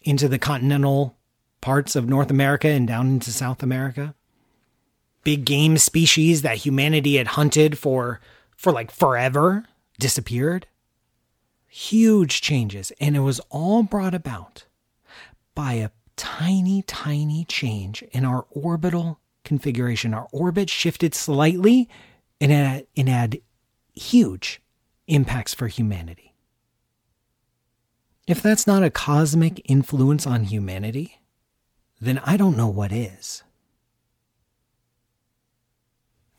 into 0.04 0.28
the 0.28 0.40
continental 0.40 1.18
parts 1.62 1.96
of 1.96 2.08
North 2.08 2.30
America 2.30 2.68
and 2.68 2.88
down 2.88 3.08
into 3.08 3.32
South 3.32 3.62
America 3.64 4.16
big 5.28 5.44
game 5.44 5.78
species 5.78 6.42
that 6.42 6.56
humanity 6.56 7.18
had 7.18 7.28
hunted 7.28 7.78
for 7.78 8.22
for 8.56 8.72
like 8.72 8.90
forever 8.90 9.66
disappeared. 10.00 10.66
Huge 11.68 12.42
changes 12.42 12.92
and 13.00 13.16
it 13.16 13.22
was 13.22 13.40
all 13.50 13.84
brought 13.84 14.14
about 14.14 14.66
by 15.54 15.74
a 15.74 15.92
tiny 16.16 16.82
tiny 16.82 17.46
change 17.46 18.02
in 18.12 18.26
our 18.26 18.46
orbital 18.50 19.20
configuration. 19.44 20.14
Our 20.14 20.28
orbit 20.32 20.70
shifted 20.70 21.14
slightly 21.14 21.90
and 22.42 22.52
it, 22.52 22.90
it 22.96 23.08
had 23.08 23.40
huge 23.94 24.62
impacts 25.08 25.54
for 25.54 25.68
humanity. 25.68 26.34
If 28.28 28.42
that's 28.42 28.68
not 28.68 28.84
a 28.84 28.90
cosmic 28.90 29.62
influence 29.70 30.28
on 30.28 30.46
humanity, 30.46 31.22
then 32.02 32.20
I 32.26 32.36
don't 32.38 32.58
know 32.58 32.68
what 32.68 32.92
is. 32.92 33.44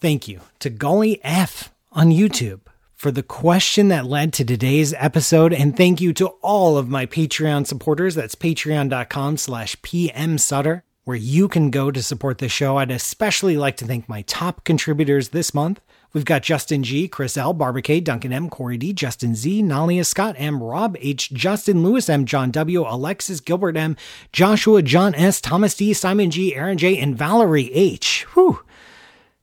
Thank 0.01 0.29
you 0.29 0.43
to 0.61 0.71
Golly 0.71 1.19
F 1.25 1.73
on 1.91 2.11
YouTube 2.11 2.61
for 2.99 3.13
the 3.13 3.23
question 3.23 3.89
that 3.89 4.07
led 4.07 4.33
to 4.33 4.45
today's 4.45 4.93
episode. 4.95 5.53
And 5.53 5.77
thank 5.77 6.01
you 6.01 6.13
to 6.15 6.27
all 6.43 6.77
of 6.77 6.89
my 6.89 7.07
Patreon 7.07 7.65
supporters. 7.65 8.17
That's 8.17 8.35
patreon.com 8.35 9.37
slash 9.37 9.77
pmsutter, 9.77 10.83
where 11.05 11.17
you 11.17 11.47
can 11.47 11.71
go 11.71 11.93
to 11.93 12.03
support 12.03 12.39
the 12.39 12.49
show. 12.49 12.77
I'd 12.77 12.91
especially 12.91 13.57
like 13.57 13.77
to 13.77 13.85
thank 13.85 14.09
my 14.09 14.23
top 14.23 14.65
contributors 14.65 15.29
this 15.29 15.55
month. 15.55 15.81
We've 16.13 16.25
got 16.25 16.43
Justin 16.43 16.83
G, 16.83 17.07
Chris 17.07 17.37
L, 17.37 17.53
Barbara 17.53 18.01
Duncan 18.01 18.33
M, 18.33 18.51
Corey 18.51 18.77
D, 18.79 18.93
Justin 18.93 19.37
Z, 19.37 19.63
Naila 19.63 20.05
Scott 20.05 20.35
M, 20.37 20.61
Rob 20.61 20.97
H, 20.99 21.31
Justin 21.33 21.85
Louis 21.85 22.09
M, 22.09 22.25
John 22.25 22.51
W, 22.51 22.85
Alexis 22.85 23.39
Gilbert 23.39 23.77
M, 23.77 23.97
Joshua 24.33 24.83
John 24.83 25.15
S, 25.15 25.41
Thomas 25.41 25.77
D, 25.77 25.93
Simon 25.93 26.33
G, 26.33 26.57
Erin 26.57 26.79
J, 26.79 26.99
and 26.99 27.17
Valerie 27.17 27.73
H. 27.73 28.27
Whew. 28.35 28.65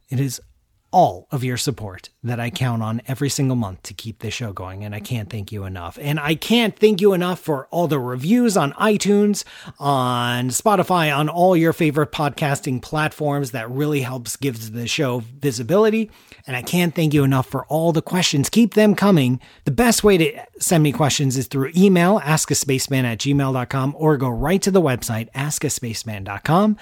It 0.09 0.19
is 0.19 0.41
all 0.91 1.27
of 1.31 1.43
your 1.43 1.57
support 1.57 2.09
that 2.23 2.39
I 2.39 2.49
count 2.49 2.81
on 2.81 3.01
every 3.07 3.29
single 3.29 3.55
month 3.55 3.83
to 3.83 3.93
keep 3.93 4.19
this 4.19 4.33
show 4.33 4.53
going. 4.53 4.83
And 4.83 4.95
I 4.95 4.99
can't 4.99 5.29
thank 5.29 5.51
you 5.51 5.65
enough. 5.65 5.97
And 6.01 6.19
I 6.19 6.35
can't 6.35 6.77
thank 6.77 7.01
you 7.01 7.13
enough 7.13 7.39
for 7.39 7.67
all 7.67 7.87
the 7.87 7.99
reviews 7.99 8.55
on 8.55 8.71
iTunes, 8.73 9.43
on 9.77 10.49
Spotify, 10.49 11.15
on 11.15 11.27
all 11.27 11.57
your 11.57 11.73
favorite 11.73 12.11
podcasting 12.11 12.81
platforms. 12.81 13.51
That 13.51 13.69
really 13.69 14.01
helps 14.01 14.35
give 14.37 14.71
the 14.73 14.87
show 14.87 15.19
visibility. 15.19 16.09
And 16.47 16.55
I 16.55 16.61
can't 16.61 16.95
thank 16.95 17.13
you 17.13 17.23
enough 17.23 17.47
for 17.47 17.65
all 17.65 17.91
the 17.91 18.01
questions. 18.01 18.49
Keep 18.49 18.73
them 18.73 18.95
coming. 18.95 19.41
The 19.65 19.71
best 19.71 20.03
way 20.03 20.17
to 20.17 20.45
send 20.59 20.83
me 20.83 20.91
questions 20.91 21.37
is 21.37 21.47
through 21.47 21.71
email, 21.75 22.19
askaspaceman 22.21 23.03
at 23.03 23.19
gmail.com, 23.19 23.95
or 23.97 24.17
go 24.17 24.29
right 24.29 24.61
to 24.61 24.71
the 24.71 24.81
website, 24.81 25.31
askaspaceman.com. 25.33 26.77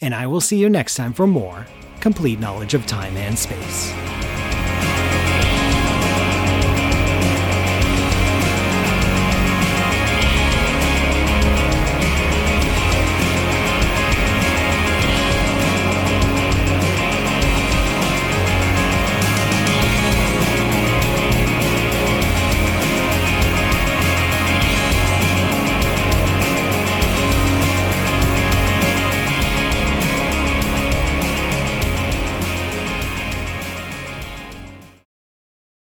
And 0.00 0.14
I 0.14 0.26
will 0.26 0.40
see 0.40 0.58
you 0.58 0.68
next 0.68 0.94
time 0.94 1.12
for 1.12 1.26
more 1.26 1.66
complete 2.00 2.38
knowledge 2.38 2.74
of 2.74 2.86
time 2.86 3.16
and 3.16 3.38
space. 3.38 3.92